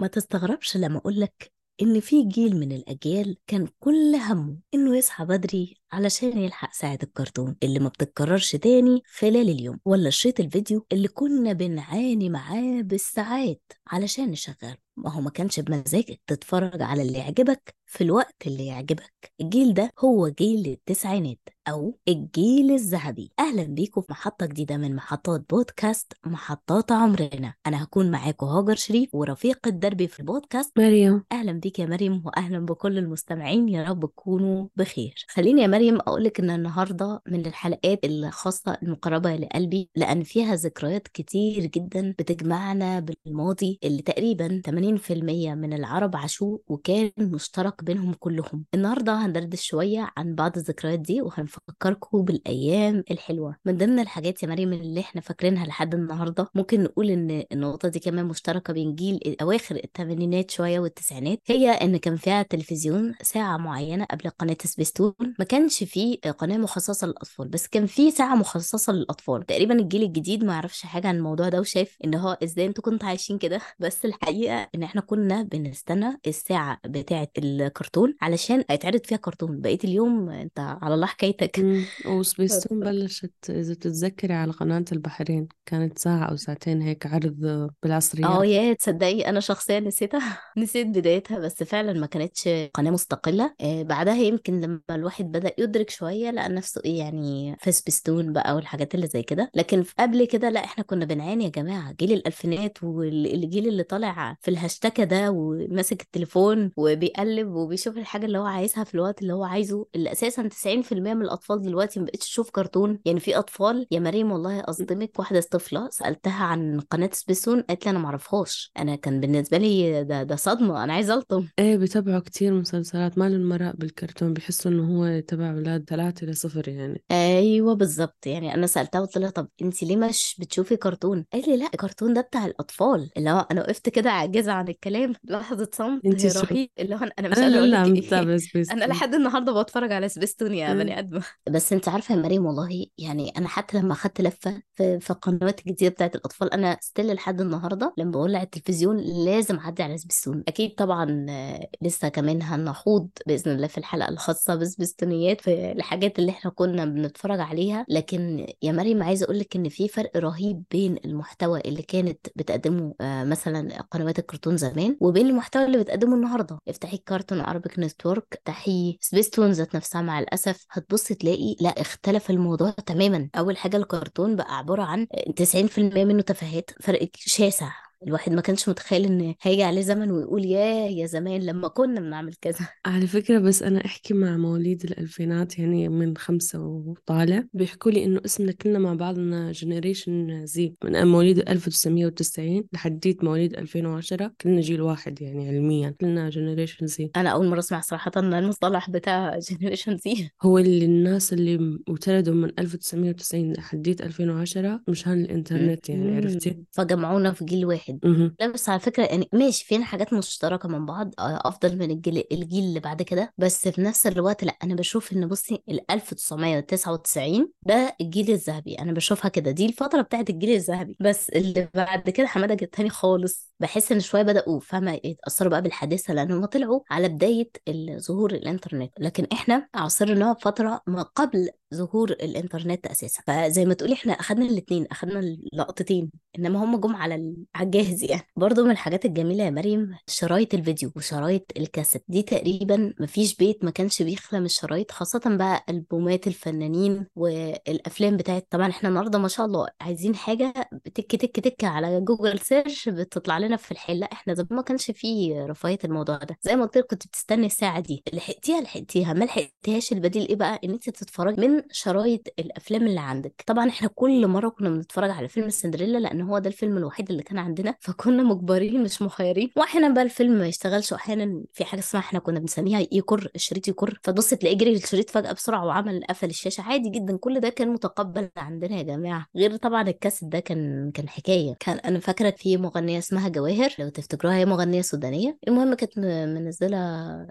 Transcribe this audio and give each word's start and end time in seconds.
ما 0.00 0.06
تستغربش 0.06 0.76
لما 0.76 0.98
أقولك 0.98 1.52
إن 1.82 2.00
في 2.00 2.22
جيل 2.28 2.56
من 2.56 2.72
الأجيال 2.72 3.36
كان 3.46 3.68
كل 3.80 4.14
همه 4.16 4.58
إنه 4.74 4.96
يصحى 4.96 5.24
بدري 5.24 5.76
علشان 5.94 6.38
يلحق 6.38 6.72
ساعة 6.72 6.98
الكرتون 7.02 7.56
اللي 7.62 7.78
ما 7.78 7.88
بتتكررش 7.88 8.56
تاني 8.56 9.02
خلال 9.18 9.48
اليوم 9.50 9.80
ولا 9.84 10.10
شريط 10.10 10.40
الفيديو 10.40 10.86
اللي 10.92 11.08
كنا 11.08 11.52
بنعاني 11.52 12.30
معاه 12.30 12.80
بالساعات 12.82 13.72
علشان 13.86 14.30
نشغله. 14.30 14.76
ما 14.96 15.10
هو 15.12 15.20
ما 15.20 15.30
كانش 15.30 15.60
بمزاجك 15.60 16.20
تتفرج 16.26 16.82
على 16.82 17.02
اللي 17.02 17.18
يعجبك 17.18 17.74
في 17.86 18.04
الوقت 18.04 18.46
اللي 18.46 18.66
يعجبك. 18.66 19.32
الجيل 19.40 19.74
ده 19.74 19.92
هو 19.98 20.28
جيل 20.28 20.66
التسعينات 20.66 21.38
أو 21.68 21.98
الجيل 22.08 22.70
الذهبي. 22.70 23.30
أهلا 23.38 23.62
بيكم 23.62 24.00
في 24.00 24.06
محطة 24.12 24.46
جديدة 24.46 24.76
من 24.76 24.94
محطات 24.94 25.44
بودكاست 25.50 26.12
محطات 26.26 26.92
عمرنا. 26.92 27.54
أنا 27.66 27.82
هكون 27.82 28.10
معاكم 28.10 28.46
هاجر 28.46 28.74
شريف 28.74 29.14
ورفيق 29.14 29.66
الدربي 29.66 30.08
في 30.08 30.20
البودكاست. 30.20 30.78
مريم. 30.78 31.24
أهلا 31.32 31.52
بيك 31.52 31.78
يا 31.78 31.86
مريم 31.86 32.22
وأهلا 32.26 32.58
بكل 32.58 32.98
المستمعين. 32.98 33.68
يا 33.68 33.84
رب 33.84 34.06
تكونوا 34.06 34.66
بخير. 34.76 35.24
خليني 35.28 35.62
يا 35.62 35.66
مريم 35.66 35.83
أقولك 35.90 36.40
إن 36.40 36.50
النهاردة 36.50 37.22
من 37.28 37.46
الحلقات 37.46 38.04
الخاصة 38.04 38.78
المقربة 38.82 39.36
لقلبي 39.36 39.90
لأن 39.96 40.22
فيها 40.22 40.54
ذكريات 40.54 41.08
كتير 41.08 41.66
جدا 41.66 42.14
بتجمعنا 42.18 43.00
بالماضي 43.00 43.78
اللي 43.84 44.02
تقريبا 44.02 44.62
80% 44.66 45.10
من 45.54 45.72
العرب 45.72 46.16
عاشوه 46.16 46.60
وكان 46.68 47.10
مشترك 47.18 47.84
بينهم 47.84 48.12
كلهم. 48.12 48.64
النهاردة 48.74 49.14
هندردش 49.26 49.62
شوية 49.66 50.10
عن 50.16 50.34
بعض 50.34 50.56
الذكريات 50.56 50.98
دي 51.00 51.22
وهنفكركم 51.22 52.22
بالأيام 52.22 53.04
الحلوة. 53.10 53.56
من 53.64 53.76
ضمن 53.76 53.98
الحاجات 53.98 54.42
يا 54.42 54.48
مريم 54.48 54.72
اللي 54.72 55.00
إحنا 55.00 55.20
فاكرينها 55.20 55.66
لحد 55.66 55.94
النهاردة 55.94 56.48
ممكن 56.54 56.82
نقول 56.82 57.10
إن 57.10 57.44
النقطة 57.52 57.88
دي 57.88 57.98
كمان 57.98 58.24
مشتركة 58.26 58.72
بين 58.72 58.94
جيل 58.94 59.36
أواخر 59.42 59.76
الثمانينات 59.84 60.50
شوية 60.50 60.80
والتسعينات 60.80 61.38
هي 61.46 61.70
إن 61.70 61.96
كان 61.96 62.16
فيها 62.16 62.42
تلفزيون 62.42 63.14
ساعة 63.22 63.56
معينة 63.56 64.04
قبل 64.04 64.30
قناة 64.30 64.56
سبيستون. 64.64 65.14
ما 65.38 65.44
كانش 65.44 65.73
فيه 65.82 66.16
قناة 66.20 66.56
مخصصة 66.56 67.06
للأطفال 67.06 67.48
بس 67.48 67.66
كان 67.68 67.86
في 67.86 68.10
ساعة 68.10 68.34
مخصصة 68.34 68.92
للأطفال. 68.92 69.46
تقريبا 69.46 69.74
الجيل 69.74 70.02
الجديد 70.02 70.44
ما 70.44 70.52
يعرفش 70.52 70.82
حاجة 70.82 71.08
عن 71.08 71.16
الموضوع 71.16 71.48
ده 71.48 71.60
وشايف 71.60 71.96
إن 72.04 72.14
هو 72.14 72.38
إزاي 72.44 72.66
أنتوا 72.66 72.84
كنتوا 72.84 73.08
عايشين 73.08 73.38
كده. 73.38 73.60
بس 73.78 74.04
الحقيقة 74.04 74.68
إن 74.74 74.82
إحنا 74.82 75.00
كنا 75.00 75.42
بنستنى 75.42 76.20
الساعة 76.26 76.78
بتاعة 76.86 77.28
الكرتون 77.38 78.14
علشان 78.22 78.64
هيتعرض 78.70 79.06
فيها 79.06 79.18
كرتون. 79.18 79.60
بقية 79.60 79.78
اليوم 79.84 80.30
أنت 80.30 80.58
على 80.60 80.94
الله 80.94 81.06
حكايتك. 81.06 81.66
وسبيستون. 82.06 82.80
بلشت 82.80 83.32
إذا 83.50 83.74
بتتذكري 83.74 84.34
على 84.34 84.52
قناة 84.52 84.84
البحرين. 84.92 85.48
كانت 85.66 85.98
ساعة 85.98 86.24
أو 86.24 86.36
ساعتين 86.36 86.82
هيك 86.82 87.06
عرض 87.06 87.70
بالعصريات. 87.82 88.30
آه 88.30 88.44
يا 88.44 88.72
تصدقي 88.72 89.28
أنا 89.28 89.40
شخصيا 89.40 89.80
نسيتها. 89.80 90.38
نسيت 90.58 90.86
بدايتها 90.86 91.38
بس 91.38 91.62
فعلا 91.62 91.92
ما 91.92 92.06
كانتش 92.06 92.48
قناة 92.48 92.90
مستقلة. 92.90 93.54
آه 93.60 93.82
بعدها 93.82 94.14
يمكن 94.14 94.60
لما 94.60 94.80
الواحد 94.90 95.24
بدأ 95.32 95.52
يدرك 95.58 95.90
شوية 95.90 96.30
لقى 96.30 96.48
نفسه 96.48 96.80
إيه 96.84 96.98
يعني 96.98 97.56
في 97.60 97.72
سبيستون 97.72 98.32
بقى 98.32 98.54
والحاجات 98.56 98.94
اللي 98.94 99.06
زي 99.06 99.22
كده. 99.22 99.50
لكن 99.54 99.84
قبل 99.98 100.24
كده 100.24 100.50
لأ 100.50 100.64
إحنا 100.64 100.84
كنا 100.84 101.04
بنعاني 101.04 101.44
يا 101.44 101.48
جماعة. 101.48 101.92
جيل 101.92 102.12
الألفينات 102.12 102.78
والجيل 102.84 103.68
اللي 103.68 103.82
طالع 103.82 104.36
في 104.40 104.50
الهاشتاج 104.50 105.04
ده 105.04 105.30
وماسك 105.30 106.02
التليفون 106.02 106.70
وبيقلب 106.76 107.48
وبيشوف 107.54 107.96
الحاجة 107.96 108.26
اللي 108.26 108.38
هو 108.38 108.44
عايزها 108.46 108.84
في 108.84 108.94
الوقت 108.94 109.22
اللي 109.22 109.32
هو 109.32 109.44
عايزه 109.44 109.86
اللي 109.94 110.12
أساسا 110.12 110.48
90% 110.48 110.92
من 110.92 111.22
الأطفال 111.22 111.62
دلوقتي 111.62 112.00
ما 112.00 112.06
بقتش 112.06 112.28
تشوف 112.28 112.50
كرتون. 112.50 112.98
يعني 113.04 113.20
في 113.20 113.38
أطفال 113.38 113.86
يا 113.90 114.00
مريم 114.00 114.32
والله 114.32 114.60
أصدمك 114.60 115.18
واحدة 115.18 115.40
طفلة 115.50 115.88
سألتها 115.90 116.44
عن 116.44 116.80
قناة 116.90 117.10
سبيستون 117.12 117.60
قالت 117.62 117.84
لي 117.86 117.90
أنا 117.90 117.98
ما 117.98 118.06
أعرفهاش. 118.06 118.72
أنا 118.78 118.96
كان 118.96 119.20
بالنسبة 119.20 119.58
لي 119.58 120.04
ده 120.04 120.22
ده 120.22 120.36
صدمة. 120.36 120.84
أنا 120.84 120.92
عايزة 120.92 121.14
ألطم. 121.14 121.48
إيه 121.58 121.76
بتابعوا 121.76 122.20
كتير 122.20 122.54
مسلسلات. 122.54 123.18
ما 123.18 123.28
لهم 123.28 123.48
مراء 123.48 123.76
بالكرتون 123.76 124.32
بيحسوا 124.34 124.70
انه 124.70 124.84
هو 124.98 125.20
تبع 125.20 125.43
أولاد 125.50 125.84
ثلاثة 125.88 126.26
لصفر 126.26 126.68
يعني. 126.68 127.02
أيوه 127.10 127.74
بالظبط 127.74 128.26
يعني 128.26 128.54
أنا 128.54 128.66
سألتها 128.66 129.00
قلت 129.00 129.18
لها 129.18 129.30
طب 129.30 129.48
انت 129.62 129.82
ليه 129.82 129.96
مش 129.96 130.36
بتشوفي 130.40 130.76
كرتون؟ 130.76 131.24
قالت 131.32 131.48
لي 131.48 131.56
لأ 131.56 131.66
الكرتون 131.66 132.14
ده 132.14 132.20
بتاع 132.20 132.46
الأطفال. 132.46 133.10
اللي 133.16 133.30
هو 133.30 133.46
أنا 133.50 133.60
وقفت 133.60 133.88
كده 133.88 134.10
عاجزه 134.10 134.52
عن 134.52 134.68
الكلام. 134.68 135.12
لحظة 135.24 135.68
صمت 135.72 136.04
انتي 136.06 136.30
شو 136.30 136.40
رهيب. 136.40 136.70
اللي 136.78 136.94
هو 136.94 137.08
أنا 137.18 137.28
مش 137.28 137.38
أقول 137.38 137.70
لا 137.70 137.84
لك 137.86 138.36
سبيستون 138.36 138.70
أنا 138.82 138.84
لحد 138.84 139.14
النهارده 139.14 139.62
بتفرج 139.62 139.92
على 139.92 140.08
سبيستون 140.08 140.54
يا. 140.54 140.74
بني 140.74 140.98
آدم 140.98 141.20
بس 141.50 141.72
أنت 141.72 141.88
عارفة 141.88 142.14
يا 142.14 142.20
مريم 142.20 142.46
والله 142.46 142.86
يعني 142.98 143.28
أنا 143.38 143.48
حتى 143.48 143.78
لما 143.78 143.92
أخدت 143.92 144.20
لفة 144.20 144.62
في, 144.74 145.00
في 145.00 145.10
القنوات 145.10 145.60
الجديده 145.60 145.90
بتاعت 145.90 146.14
الأطفال 146.16 146.52
أنا 146.52 146.78
still 146.80 147.14
لحد 147.14 147.40
النهارده 147.40 147.94
لما 147.98 148.10
بولع 148.10 148.42
التلفزيون 148.42 148.96
لازم 149.24 149.58
أعدي 149.58 149.82
على 149.82 149.98
سبيستون 149.98 150.44
أكيد 150.48 150.74
طبعا 150.74 151.26
آه، 151.30 151.68
لسه 151.82 152.08
كمان 152.08 152.42
هنخوض 152.42 153.08
بإذن 153.26 153.52
الله 153.52 153.66
في 153.66 153.78
الحلقة 153.78 154.08
الخاصة 154.08 154.54
بسبيستونيات. 154.54 155.33
في 155.40 155.72
الحاجات 155.72 156.18
اللي 156.18 156.30
إحنا 156.32 156.50
كنا 156.50 156.84
بنتفرج 156.84 157.40
عليها. 157.40 157.86
لكن 157.88 158.46
يا 158.62 158.72
مريم 158.72 159.02
عايزة 159.02 159.24
أقول 159.24 159.38
لك 159.38 159.56
إن 159.56 159.68
في 159.68 159.88
فرق 159.88 160.16
رهيب 160.16 160.62
بين 160.70 160.96
المحتوى 161.04 161.60
اللي 161.60 161.82
كانت 161.82 162.26
بتقدمه 162.36 162.94
آه، 163.00 163.24
مثلا 163.24 163.82
قنوات 163.90 164.18
الكرتون 164.18 164.56
زمان 164.56 164.96
وبين 165.00 165.26
المحتوى 165.26 165.64
اللي 165.64 165.78
بتقدمه 165.78 166.14
النهارده. 166.16 166.58
افتحي 166.68 166.96
Cartoon 166.96 167.40
Arabic 167.40 167.78
Network 167.78 168.26
افتحي 168.32 168.98
سبيستون 169.00 169.50
ذات 169.50 169.76
نفسها 169.76 170.02
مع 170.02 170.18
الأسف 170.18 170.66
هتبص 170.70 171.04
تلاقي 171.04 171.56
لا 171.60 171.68
اختلف 171.80 172.30
الموضوع 172.30 172.70
تماما. 172.70 173.28
أول 173.38 173.56
حاجة 173.56 173.76
الكرتون 173.76 174.36
بقى 174.36 174.58
عبارة 174.58 174.82
عن 174.82 175.06
90% 175.36 175.78
منه 176.04 176.22
تفاهات 176.22 176.70
فرق 176.82 177.08
شاسع. 177.14 177.72
الواحد 178.06 178.32
ما 178.32 178.40
كانش 178.40 178.68
متخيل 178.68 179.04
إن 179.04 179.34
هيجي 179.42 179.62
عليه 179.62 179.80
زمن 179.82 180.10
ويقول 180.10 180.44
ياه 180.44 180.88
يا 180.90 181.06
زمان 181.06 181.40
لما 181.40 181.68
كنا 181.68 182.00
بنعمل 182.00 182.34
كذا. 182.40 182.68
على 182.86 183.06
فكرة 183.06 183.38
بس 183.38 183.62
أنا 183.62 183.84
أحكي 183.84 184.14
مع 184.14 184.36
مواليد 184.36 184.84
الألفينات 184.84 185.58
يعني 185.58 185.88
من 185.88 186.16
خمسة 186.16 186.60
وطالع 186.60 187.44
بيحكوا 187.52 187.90
لي 187.90 188.04
إنه 188.04 188.20
اسمنا 188.24 188.52
كلنا 188.52 188.78
مع 188.78 188.94
بعضنا 188.94 189.52
generation 189.52 190.46
Z 190.46 190.74
من 190.84 191.06
مواليد 191.06 191.38
1990 191.38 192.64
لحديت 192.72 193.24
مواليد 193.24 193.54
2010 193.54 194.32
كلنا 194.40 194.60
جيل 194.60 194.82
واحد 194.82 195.22
يعني 195.22 195.48
علميا 195.48 195.94
كلنا 196.00 196.30
generation 196.30 196.86
Z 196.86 197.10
أنا 197.16 197.30
أول 197.30 197.46
مرة 197.46 197.58
أسمع 197.58 197.80
صراحة 197.80 198.12
المصطلح 198.16 198.90
بتاع 198.90 199.38
generation 199.38 199.96
Z 199.96 200.30
هو 200.42 200.58
اللي 200.58 200.84
الناس 200.84 201.32
اللي 201.32 201.78
ولدوا 202.08 202.34
من 202.34 202.50
1990 202.58 203.52
لحديت 203.52 204.00
2010 204.02 204.80
مشان 204.88 205.12
الإنترنت 205.12 205.88
يعني 205.88 206.16
عرفتي؟ 206.16 206.58
فجمعونا 206.70 207.32
في 207.32 207.44
جيل 207.44 207.66
واحد. 207.66 207.93
مهم. 208.04 208.36
لا 208.40 208.46
بس 208.46 208.68
على 208.68 208.80
فكرة 208.80 209.04
يعني 209.04 209.28
ماشي 209.32 209.64
فينا 209.64 209.84
حاجات 209.84 210.12
مشتركة 210.12 210.68
من 210.68 210.86
بعض 210.86 211.14
آه، 211.18 211.40
أفضل 211.48 211.78
من 211.78 211.90
الجيل 211.90 212.24
الجيل 212.32 212.64
اللي 212.64 212.80
بعد 212.80 213.02
كده. 213.02 213.32
بس 213.38 213.68
في 213.68 213.80
نفس 213.80 214.06
الوقت 214.06 214.44
لأ 214.44 214.56
أنا 214.64 214.74
بشوف 214.74 215.12
إن 215.12 215.28
بصي 215.28 215.62
ال 215.68 215.90
1999 215.90 217.52
ده 217.62 217.96
الجيل 218.00 218.30
الذهبي. 218.30 218.74
أنا 218.74 218.92
بشوفها 218.92 219.28
كده 219.28 219.50
دي 219.50 219.66
الفترة 219.66 220.02
بتاعت 220.02 220.30
الجيل 220.30 220.50
الذهبي. 220.56 220.96
بس 221.00 221.30
اللي 221.30 221.68
بعد 221.74 222.10
كده 222.10 222.26
حمادة 222.26 222.54
جت 222.54 222.74
تاني 222.74 222.90
خالص 222.90 223.52
بحس 223.60 223.92
إن 223.92 224.00
شوية 224.00 224.22
بدأوا 224.22 224.60
فاهمة؟ 224.60 225.00
يتأثروا 225.04 225.50
بقى 225.50 225.62
بالحداثة 225.62 226.14
لأن 226.14 226.32
هم 226.32 226.44
طلعوا 226.44 226.80
على 226.90 227.08
بداية 227.08 227.50
ظهور 227.98 228.30
الإنترنت. 228.34 228.92
لكن 229.00 229.26
إحنا 229.32 229.68
عاصرناها 229.74 230.32
بفترة 230.32 230.80
ما 230.86 231.02
قبل 231.02 231.48
ظهور 231.74 232.10
الإنترنت 232.10 232.86
أساسا. 232.86 233.22
فزي 233.26 233.64
ما 233.64 233.74
تقولي 233.74 233.94
إحنا 233.94 234.12
أخدنا 234.12 234.46
الاتنين 234.46 234.86
أخدنا 234.90 235.20
اللقطتين 235.20 236.10
إنما 236.38 236.64
هم 236.64 236.80
جم 236.80 236.96
على 236.96 237.34
الجاهز 237.60 238.04
يعني. 238.04 238.22
برضو 238.36 238.64
من 238.64 238.70
الحاجات 238.70 239.04
الجميلة 239.04 239.44
يا 239.44 239.50
مريم 239.50 239.96
شرايط 240.08 240.54
الفيديو 240.54 240.92
وشرايط 240.96 241.44
الكاسيت. 241.56 242.04
دي 242.08 242.22
تقريبا 242.22 242.94
مفيش 243.00 243.36
بيت 243.36 243.64
ما 243.64 243.70
كانش 243.70 244.02
بيخلى 244.02 244.40
من 244.40 244.46
الشرايط 244.46 244.90
خاصة 244.90 245.20
بقى 245.26 245.64
ألبومات 245.68 246.26
الفنانين 246.26 247.06
والأفلام 247.16 248.16
بتاعت 248.16 248.46
طبعا 248.50 248.68
إحنا 248.70 248.88
النهارده 248.88 249.18
ما 249.18 249.28
شاء 249.28 249.46
الله 249.46 249.68
عايزين 249.80 250.14
حاجة 250.14 250.52
تك 250.94 251.16
تك 251.16 251.40
تك 251.40 251.64
على 251.64 252.00
Google 252.00 252.38
search 252.38 252.88
بتطلع 252.88 253.38
لنا 253.38 253.56
في 253.56 253.72
الحل 253.72 253.98
لا 253.98 254.12
إحنا 254.12 254.34
زمان 254.34 254.48
ما 254.50 254.62
كانش 254.62 254.90
فيه 254.90 255.46
رفاهية 255.46 255.78
الموضوع 255.84 256.16
ده. 256.16 256.36
زي 256.42 256.56
ما 256.56 256.62
قلت 256.64 256.76
لك 256.78 256.86
كنت 256.86 257.06
بتستني 257.06 257.46
الساعة 257.46 257.80
دي. 257.80 258.02
لحقتيها؟ 258.12 258.60
لحقتيها. 258.60 259.12
ما 259.12 259.24
لحقتيهاش؟ 259.24 259.92
البديل 259.92 260.28
إيه 260.28 260.36
بقى؟ 260.36 260.60
إن 260.64 260.70
أنت 260.70 260.90
تتفرجي 260.90 261.40
من 261.48 261.62
شرايط 261.70 262.20
الأفلام 262.38 262.86
اللي 262.86 263.00
عندك. 263.00 263.44
طبعا 263.46 263.68
إحنا 263.68 263.88
كل 263.94 264.26
مرة 264.26 264.48
كنا 264.48 264.68
بنتفرج 264.70 265.10
على 265.10 265.28
فيلم 265.28 265.50
سندريلا 265.50 265.98
لأن 265.98 266.20
هو 266.20 266.38
ده 266.38 266.48
الفيلم 266.48 266.76
الوحيد 266.76 267.10
اللي 267.10 267.22
كان 267.22 267.38
عندنا 267.38 267.74
فكنا 267.80 268.22
مجبرين 268.22 268.82
مش 268.82 269.02
مخيرين 269.02 269.50
واحيانا 269.56 269.88
بقى 269.88 270.02
الفيلم 270.02 270.32
ما 270.38 270.46
يشتغلش 270.46 270.92
واحيانا 270.92 271.42
في 271.52 271.64
حاجة 271.64 271.80
اسمها 271.80 272.02
إحنا 272.02 272.18
كنا 272.18 272.38
بنسميها 272.40 272.86
يكر 272.92 273.30
الشريط 273.34 273.68
يكر. 273.68 273.98
فتبص 274.02 274.30
تلاقيه 274.30 274.56
جري 274.58 274.72
الشريط 274.76 275.10
فجأة 275.10 275.32
بسرعة 275.32 275.66
وعمل 275.66 276.04
قفل 276.08 276.30
الشاشة. 276.30 276.62
عادي 276.62 276.88
جدا 276.90 277.16
كل 277.16 277.40
ده 277.40 277.48
كان 277.48 277.68
متقبل 277.68 278.30
عندنا 278.36 278.76
يا 278.76 278.82
جماعة. 278.82 279.26
غير 279.36 279.56
طبعا 279.56 279.82
الكاسيت 279.82 280.28
ده 280.28 280.40
كان 280.40 280.90
كان 280.94 281.08
حكاية. 281.08 281.54
كان 281.60 281.78
أنا 281.78 281.98
فاكرة 282.00 282.30
في 282.38 282.56
مغنية 282.56 282.98
اسمها 282.98 283.28
جواهر 283.28 283.70
لو 283.78 283.88
تفتكروها 283.88 284.34
هي 284.36 284.46
مغنية 284.46 284.80
سودانية. 284.82 285.38
المهم 285.48 285.74
كانت 285.74 285.98
منزلة 285.98 286.78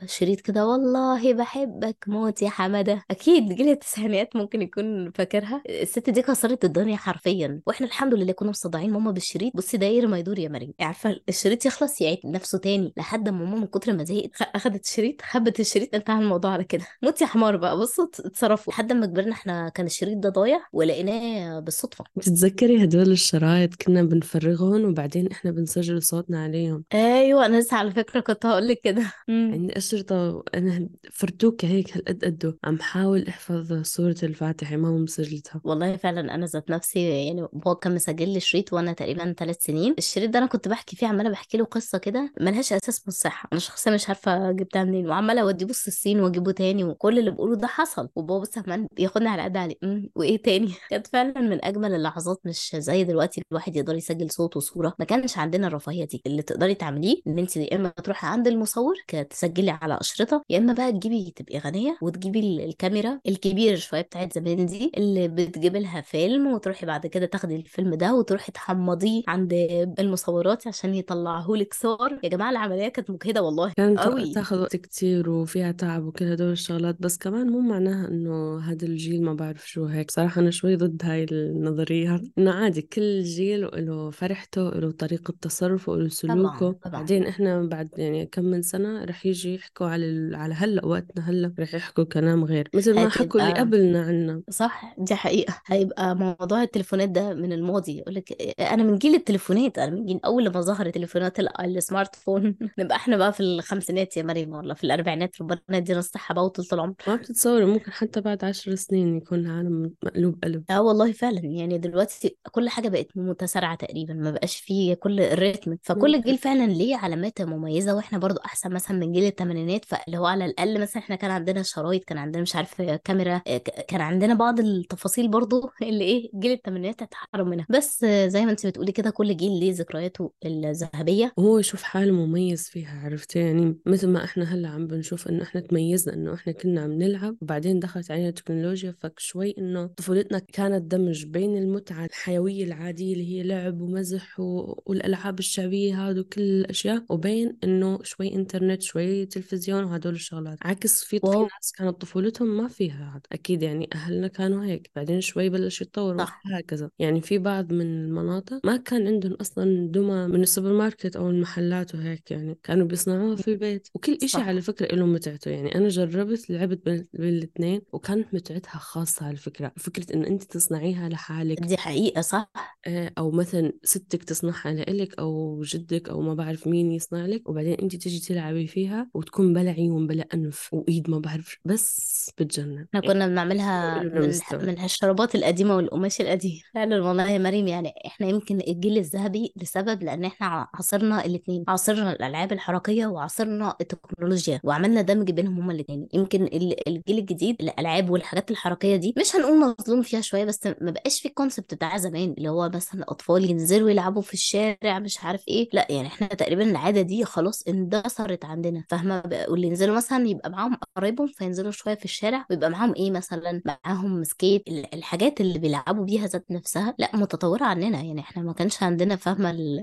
شريط 0.06 0.42
كده 0.42 0.68
والله 0.68 1.34
بحبك 1.34 1.98
موت 2.08 2.42
يا 2.42 2.50
حمادة. 2.50 3.04
أكيد 3.12 3.54
جيل 3.54 3.70
التسعينات 3.70 4.13
التسعينات 4.14 4.36
ممكن 4.36 4.62
يكون 4.62 5.12
فاكرها. 5.12 5.62
الست 5.70 6.10
دي 6.10 6.22
كسرت 6.22 6.66
الدنيا 6.66 6.96
حرفيا. 6.96 7.62
وإحنا 7.66 7.88
الحمد 7.88 8.14
لله 8.14 8.34
كنا 8.34 8.50
مصدعين 8.50 8.92
ماما 8.92 9.12
بالشريط. 9.12 9.54
بصي 9.56 9.78
داير 9.78 10.08
ما 10.08 10.20
يدور 10.20 10.40
يا 10.40 10.50
مريم. 10.50 10.74
عارفة 10.80 11.20
الشريط 11.30 11.66
يخلص 11.66 12.02
يعيد 12.02 12.20
نفسه 12.26 12.58
تاني. 12.58 12.94
لحد 12.98 13.30
ما 13.30 13.38
ماما 13.38 13.56
من 13.60 13.68
كتر 13.68 13.94
ما 13.94 14.04
زهقت 14.04 14.42
أخدت 14.42 14.86
الشريط 14.86 15.22
خبت 15.22 15.60
الشريط 15.60 15.96
انتهى 15.96 16.22
الموضوع 16.22 16.52
على 16.52 16.64
كده. 16.64 16.86
موت 17.04 17.22
يا 17.22 17.26
حمار 17.26 17.58
بقى. 17.58 17.78
بصوا 17.78 18.06
اتصرفوا. 18.26 18.74
لحد 18.74 18.94
ما 18.94 19.06
كبرنا 19.06 19.32
إحنا 19.32 19.70
كان 19.70 19.86
الشريط 19.86 20.18
ده 20.18 20.30
ضايع 20.30 20.60
ولقيناه 20.74 21.60
بالصدفة. 21.60 22.04
بتتذكري 22.16 22.84
هدول 22.84 23.12
الشرايط 23.12 23.76
كنا 23.76 24.04
بنفرغهم 24.04 24.86
وبعدين 24.86 25.28
إحنا 25.28 25.52
بنسجل 25.52 26.04
صوتنا 26.04 26.44
عليهم؟ 26.44 26.84
أيوه 26.94 27.46
أنا 27.46 27.58
لسه 27.58 27.78
على 27.78 27.92
فكرة 27.92 28.20
كنت 28.20 28.46
هقول 28.46 28.68
لك 28.68 28.80
كده. 28.84 29.14
عندي 29.30 29.78
أشرطة 29.78 30.30
وأنا 30.36 30.90
فرتوكة 31.12 31.68
هيك 31.68 31.98
هالقد 31.98 32.26
قده. 32.26 32.58
عم 32.64 32.80
حاول 32.80 33.28
أحفظ 33.28 33.74
سورة 34.04 34.16
الفاتحة 34.30 34.76
ما 34.76 34.92
مسجلتها. 34.92 35.62
والله 35.64 35.98
فعلا 35.98 36.36
أنا 36.36 36.46
ذات 36.46 36.70
نفسي 36.70 37.26
يعني 37.26 37.42
بابا 37.54 37.74
كان 37.74 37.96
مسجل 37.96 38.30
لي 38.30 38.40
شريط 38.40 38.74
وأنا 38.74 38.94
تقريبا 38.94 39.34
ثلاث 39.38 39.58
سنين. 39.64 39.96
الشريط 39.98 40.30
ده 40.30 40.40
أنا 40.40 40.46
كنت 40.48 40.68
بحكي 40.68 40.96
فيه 40.96 41.08
عمالة 41.08 41.30
بحكي 41.30 41.58
له 41.58 41.66
قصة 41.66 41.98
كده 41.98 42.34
ملهاش 42.42 42.74
أساس 42.74 43.00
من 43.00 43.08
الصحة. 43.08 43.50
أنا 43.54 43.60
شخصيا 43.60 43.92
مش 43.94 44.08
عارفة 44.08 44.52
جبتها 44.52 44.84
منين 44.84 45.10
وعمالة 45.10 45.42
اوديه 45.42 45.66
بص 45.66 45.88
الصين 45.88 46.20
وأجيبه 46.20 46.52
تاني 46.52 46.84
وكل 46.84 47.20
اللي 47.20 47.32
بقوله 47.32 47.56
ده 47.56 47.68
حصل. 47.68 48.10
وبابا 48.16 48.42
بس 48.42 48.60
كمان 48.60 48.88
بياخدني 48.98 49.28
على 49.30 49.42
قد 49.44 49.58
عليه 49.58 49.76
أمم، 49.84 50.10
وإيه 50.16 50.38
تاني؟ 50.44 50.72
كانت 50.90 51.08
فعلا 51.08 51.40
من 51.42 51.66
أجمل 51.66 51.94
اللحظات 51.96 52.42
مش 52.46 52.76
زي 52.80 53.04
دلوقتي 53.04 53.42
الواحد 53.52 53.76
يقدر 53.76 53.96
يسجل 53.96 54.32
صوت 54.32 54.58
وصورة. 54.58 54.94
ما 55.00 55.06
كانش 55.06 55.38
عندنا 55.38 55.68
الرفاهية 55.68 56.06
دي. 56.06 56.22
اللي 56.26 56.42
تقدري 56.42 56.76
تعمليه 56.76 57.22
إن 57.28 57.40
أنت 57.40 57.58
يا 57.58 57.76
إما 57.76 57.90
تروحي 57.90 58.28
عند 58.28 58.48
المصور 58.48 58.96
تسجلي 59.30 59.72
على 59.72 59.98
أشرطة 60.02 60.44
يا 60.50 60.58
إما 60.58 60.74
بقى 60.74 60.92
تجيبي 60.92 61.34
تبقي 61.36 61.58
غنية 61.60 61.98
وتجيبي 62.02 62.40
ال- 62.40 62.62
الكاميرا 62.62 63.20
الكبيره 63.28 63.74
شوية 63.94 64.02
بتاعت 64.02 64.34
زمان 64.34 64.66
دي 64.66 64.92
اللي 64.98 65.28
بتجيب 65.28 65.76
لها 65.76 66.02
فيلم 66.02 66.48
وتروحي 66.48 66.86
بعد 66.86 67.08
كده 67.08 67.26
تاخدي 67.26 67.56
الفيلم 67.56 67.96
ده 67.96 68.14
وتروحي 68.16 68.52
تحمضيه 68.52 69.22
عند 69.28 69.54
المصورات 70.00 70.68
عشان 70.68 70.94
يطلعوه 70.96 71.58
لك 71.58 71.74
صور. 71.74 72.20
يا 72.24 72.30
جماعة 72.30 72.50
العملية 72.52 72.88
كانت 72.88 73.10
مجهدة 73.12 73.42
والله 73.44 73.74
كانت 73.78 74.00
قوي. 74.00 74.34
تاخذ 74.34 74.62
وقت 74.62 74.76
كتير 74.76 75.30
وفيها 75.30 75.72
تعب 75.72 76.04
وكل 76.06 76.26
هدول 76.26 76.52
الشغلات 76.52 76.96
بس 77.00 77.18
كمان 77.18 77.50
مو 77.50 77.60
معناها 77.60 78.08
إنه 78.08 78.60
هذا 78.60 78.86
الجيل 78.86 79.24
ما 79.24 79.34
بعرف 79.34 79.70
شو 79.70 79.86
هيك. 79.86 80.12
صراحة 80.12 80.42
أنا 80.42 80.52
شوي 80.52 80.76
ضد 80.76 81.02
هاي 81.06 81.26
النظرية. 81.32 82.22
إنه 82.38 82.52
عادي 82.52 82.82
كل 82.82 83.24
جيل 83.24 83.62
له 83.86 84.10
فرحته 84.10 84.70
له 84.70 84.92
طريقة 84.92 85.34
تصرفه 85.42 85.96
له 85.96 86.10
سلوكه. 86.10 86.58
طبعا 86.60 86.72
طبعا. 86.72 86.92
بعدين 86.94 87.26
إحنا 87.26 87.62
بعد 87.62 87.90
يعني 87.98 88.26
كم 88.26 88.44
من 88.46 88.62
سنة 88.62 89.04
رح 89.06 89.26
يجي 89.26 89.56
يحكوا 89.56 89.88
على 89.88 90.06
ال- 90.06 90.36
على 90.36 90.54
هلأ 90.54 90.86
وقتنا 90.86 91.30
هلأ 91.30 91.54
رح 91.60 91.74
يحكوا 91.76 92.04
كلام 92.04 92.44
غير. 92.46 92.70
مثل 92.76 92.96
ما 92.96 93.10
حكوا 93.10 93.40
اللي 93.42 93.52
هتبقى 93.52 93.64
قبلنا 93.84 94.02
عنا 94.06 94.42
صح 94.50 94.96
دي 94.98 95.16
حقيقة. 95.16 95.62
هيبقى 95.66 96.16
موضوع 96.16 96.64
التليفونات 96.64 97.10
ده 97.10 97.34
من 97.34 97.54
الماضي. 97.54 97.98
يقول 97.98 98.16
لك 98.16 98.56
أنا 98.62 98.84
من 98.84 98.98
جيل 98.98 99.16
التليفونات 99.16 99.78
أنا 99.80 99.92
من 99.92 100.06
جيل 100.06 100.20
أول 100.26 100.46
لما 100.46 100.62
ظهرت 100.62 100.94
تليفونات 100.96 101.40
ال- 101.40 101.60
السمارت 101.78 102.16
فون. 102.16 102.56
نبقى 102.80 102.96
إحنا 102.96 103.18
بقى 103.18 103.34
في 103.34 103.40
الخمسينات 103.40 104.18
يا 104.18 104.24
مريم 104.24 104.54
ولا 104.54 104.74
في 104.74 104.84
الأربعينات. 104.84 105.42
ربنا 105.42 105.60
يدينا 105.78 106.00
الصحة 106.00 106.34
بقى 106.36 106.46
وطولة 106.46 106.68
العمر. 106.74 106.94
ما 107.08 107.16
بتتصوري 107.16 107.66
ممكن 107.66 107.92
حتى 107.92 108.22
بعد 108.22 108.44
عشر 108.46 108.76
سنين 108.76 109.18
يكون 109.18 109.40
العالم 109.40 109.92
مقلوب 110.04 110.40
قلب. 110.44 110.64
آه 110.70 110.82
والله 110.82 111.12
فعلا. 111.12 111.40
يعني 111.46 111.78
دلوقتي 111.78 112.38
كل 112.52 112.70
حاجة 112.70 112.90
بقت 112.90 113.08
متسارعة 113.16 113.76
تقريبا. 113.76 114.14
ما 114.14 114.32
بقاش 114.32 114.58
فيه 114.58 114.94
كل 114.94 115.20
الريتم. 115.20 115.78
فكل 115.84 116.22
جيل 116.22 116.38
فعلا 116.38 116.68
ليه 116.68 116.96
علامات 116.96 117.42
مميزة 117.42 117.96
وإحنا 117.96 118.18
برضو 118.18 118.40
أحسن 118.46 118.72
مثلا 118.74 118.98
من 118.98 119.12
جيل 119.12 119.24
الثمانينات 119.28 119.86
فاللي 119.86 120.18
هو 120.18 120.26
على 120.26 120.46
الأقل 120.46 120.82
مثلا 120.82 121.04
إحنا 121.04 121.16
كان 121.16 121.32
عندنا 121.32 121.64
شرايط 121.64 122.04
كان 122.04 122.18
عندنا 122.18 122.42
مش 122.42 122.56
عارفة 122.56 122.96
كاميرا 122.96 123.42
آه، 123.48 123.58
كان 123.88 124.02
عندنا 124.02 124.34
بعض 124.34 124.60
التفاصيل 124.60 125.28
برضو 125.28 125.70
اللي 125.82 126.04
إيه 126.04 126.32
جيل 126.40 126.52
الثمانينات 126.52 127.02
اتحرم 127.02 127.50
منها. 127.50 127.66
بس 127.70 128.06
زي 128.06 128.46
ما 128.46 128.52
انت 128.52 128.68
بتقولي 128.68 128.92
كده 128.92 129.10
كل 129.10 129.38
جيل 129.38 129.60
ليه 129.60 129.74
ذكرياته 129.74 130.32
الذهبية. 130.46 131.34
وهو 131.38 131.60
يشوف 131.60 131.84
حاله 131.84 132.12
مميز 132.12 132.70
فيها 132.70 133.02
عرفتي؟ 133.06 133.40
يعني 133.40 133.78
مثل 133.86 134.08
ما 134.08 134.24
إحنا 134.24 134.44
هلأ 134.44 134.70
عم 134.70 134.88
بنشوف 134.88 135.28
إنه 135.28 135.44
إحنا 135.44 135.62
تميزنا 135.62 136.14
إنه 136.14 136.34
إحنا 136.34 136.54
كنا 136.54 136.82
عم 136.82 136.92
نلعب 136.92 137.36
وبعدين 137.42 137.80
دخلت 137.80 138.12
علينا 138.12 138.30
التكنولوجيا 138.30 138.96
فشوي 139.18 139.56
إنه 139.58 139.86
طفولتنا 139.86 140.40
كانت 140.40 140.82
دمج 140.96 141.26
بين 141.26 141.58
المتعة 141.58 142.06
الحيوية 142.06 142.64
العادية 142.64 143.14
اللي 143.14 143.28
هي 143.32 143.44
لعب 143.44 143.82
ومزح 143.82 144.40
و... 144.40 144.76
والألعاب 144.86 145.40
الشعبية 145.40 146.10
هذا 146.10 146.20
وكل 146.20 146.42
الأشياء 146.42 147.04
وبين 147.10 147.58
إنه 147.64 148.00
شوي 148.04 148.36
إنترنت 148.36 148.82
شوي 148.82 149.26
تلفزيون 149.26 149.84
وهدول 149.84 150.14
الشغلات. 150.14 150.58
عكس 150.62 151.04
في 151.04 151.20
ناس 151.24 151.72
كانت 151.72 152.02
طفولتهم 152.02 152.58
ما 152.58 152.68
فيها 152.68 153.12
هذا 153.16 153.22
أكيد 153.32 153.63
يعني 153.64 153.90
أهلنا 153.94 154.28
كانوا 154.28 154.66
هيك 154.66 154.92
بعدين 154.96 155.22
شوي 155.22 155.50
بلش 155.50 155.82
يتطور 155.82 156.18
صح. 156.18 156.42
وهكذا. 156.46 156.90
يعني 157.00 157.22
في 157.22 157.38
بعض 157.38 157.74
من 157.74 157.82
المناطق 158.06 158.60
ما 158.64 158.78
كان 158.78 159.08
عندهم 159.08 159.34
أصلا 159.34 159.88
دمى 159.92 160.28
من 160.28 160.42
السوبر 160.44 160.74
ماركت 160.74 161.16
أو 161.16 161.30
المحلات 161.30 161.96
وهيك 161.96 162.32
يعني 162.32 162.58
كانوا 162.64 162.88
بيصنعوها 162.88 163.36
في 163.36 163.48
البيت. 163.48 163.88
وكل 163.96 164.18
إشي 164.24 164.38
على 164.38 164.62
صح 164.62 164.68
فكرة 164.68 164.96
له 164.96 165.06
متعته. 165.06 165.52
يعني 165.52 165.76
أنا 165.76 165.88
جربت 165.88 166.50
لعبت 166.50 166.86
بين 166.86 167.08
بين 167.14 167.30
الاثنين 167.30 167.82
وكانت 167.94 168.34
متعتها 168.34 168.80
خاصة 168.80 169.26
على 169.26 169.38
فكرة 169.38 169.72
فكرة 169.78 170.14
إنه 170.16 170.28
أنت 170.28 170.44
تصنعيها 170.44 171.10
لحالك. 171.10 171.60
دي 171.60 171.78
حقيقة 171.78 172.22
صح. 172.22 172.52
آه، 172.88 173.12
أو 173.18 173.32
مثلا 173.32 173.72
ستك 173.84 174.24
تصنعها 174.24 174.74
لإلك 174.74 175.20
أو 175.20 175.62
جدك 175.62 176.10
أو 176.10 176.22
ما 176.22 176.34
بعرف 176.34 176.68
مين 176.68 176.92
يصنع 176.92 177.26
لك 177.26 177.50
وبعدين 177.50 177.74
أنت 177.74 177.96
تيجي 177.96 178.20
تلعبي 178.20 178.68
فيها 178.68 179.10
وتكون 179.14 179.54
بلا 179.54 179.72
عيون 179.72 180.08
بلا 180.08 180.28
أنف 180.34 180.70
وإيد 180.74 181.10
ما 181.10 181.20
بعرف 181.20 181.58
بس 181.66 182.32
بتجنن. 182.38 182.86
إحنا 182.96 183.00
كنا 183.00 183.28
بنعملها 183.28 183.53
له 183.54 184.00
من 184.04 184.32
من 184.68 184.84
الشرابات 184.84 185.36
القديمة 185.36 185.76
والقماش 185.76 186.22
القديم. 186.22 186.62
فعلا 186.74 187.02
والله 187.04 187.30
يا 187.32 187.38
مريم 187.38 187.68
يعني 187.68 187.94
إحنا 188.08 188.28
يمكن 188.28 188.62
الجيل 188.68 188.98
الذهبي 188.98 189.54
لسبب 189.56 190.04
لأن 190.04 190.26
إحنا 190.26 190.68
عاصرنا 190.74 191.26
الاثنين 191.26 191.64
عاصرنا 191.68 192.12
الألعاب 192.12 192.52
الحركية 192.52 193.06
وعاصرنا 193.08 193.76
التكنولوجيا 193.82 194.60
وعملنا 194.64 195.02
دمج 195.02 195.32
بينهم 195.32 195.60
هما 195.60 195.74
الاثنين 195.74 196.08
يمكن 196.14 196.44
ال- 196.44 196.88
الجيل 196.90 197.18
الجديد 197.18 197.56
الألعاب 197.62 198.10
والحاجات 198.10 198.52
الحركية 198.52 198.96
دي 198.96 199.14
مش 199.18 199.36
هنقول 199.36 199.60
مظلوم 199.80 200.02
فيها 200.02 200.22
شوية 200.22 200.46
بس 200.46 200.68
ما 200.82 200.92
بقاش 200.92 201.22
في 201.22 201.28
الكونسبت 201.28 201.74
بتاع 201.74 201.98
زمان 201.98 202.34
اللي 202.38 202.50
هو 202.50 202.70
مثلا 202.74 203.02
الاطفال 203.04 203.50
ينزلوا 203.50 203.90
يلعبوا 203.90 204.22
في 204.22 204.34
الشارع 204.34 205.00
مش 205.00 205.24
عارف 205.24 205.48
إيه. 205.48 205.70
لا 205.74 205.88
يعني 205.92 206.08
إحنا 206.08 206.28
تقريبا 206.28 206.64
العادة 206.64 207.02
دي 207.02 207.26
خلاص 207.26 207.68
اندثرت 207.68 208.46
عندنا. 208.46 208.84
فاهمة؟ 208.90 209.24
واللي 209.50 209.68
ينزلوا 209.68 209.96
مثلا 209.96 210.28
يبقى 210.28 210.50
معاهم 210.50 210.78
قرايبهم 210.96 211.28
فينزلوا 211.28 211.72
شوية 211.72 211.96
في 211.96 212.06
الشارع 212.06 212.46
ويبقى 212.50 212.70
معاهم 212.70 212.94
إيه 212.96 213.12
مثلا؟ 213.12 213.43
معاهم 213.66 214.24
skate 214.24 214.68
ال- 214.68 214.94
الحاجات 214.96 215.42
اللي 215.42 215.60
بيلعبوا 215.60 216.06
بيها 216.06 216.28
ذات 216.28 216.46
نفسها 216.52 216.96
لأ 217.00 217.16
متطورة 217.16 217.64
عننا. 217.64 218.02
يعني 218.02 218.20
إحنا 218.22 218.44
ما 218.44 218.54
كانش 218.54 218.84
عندنا 218.84 219.16
فاهمة 219.16 219.52
ال- 219.52 219.80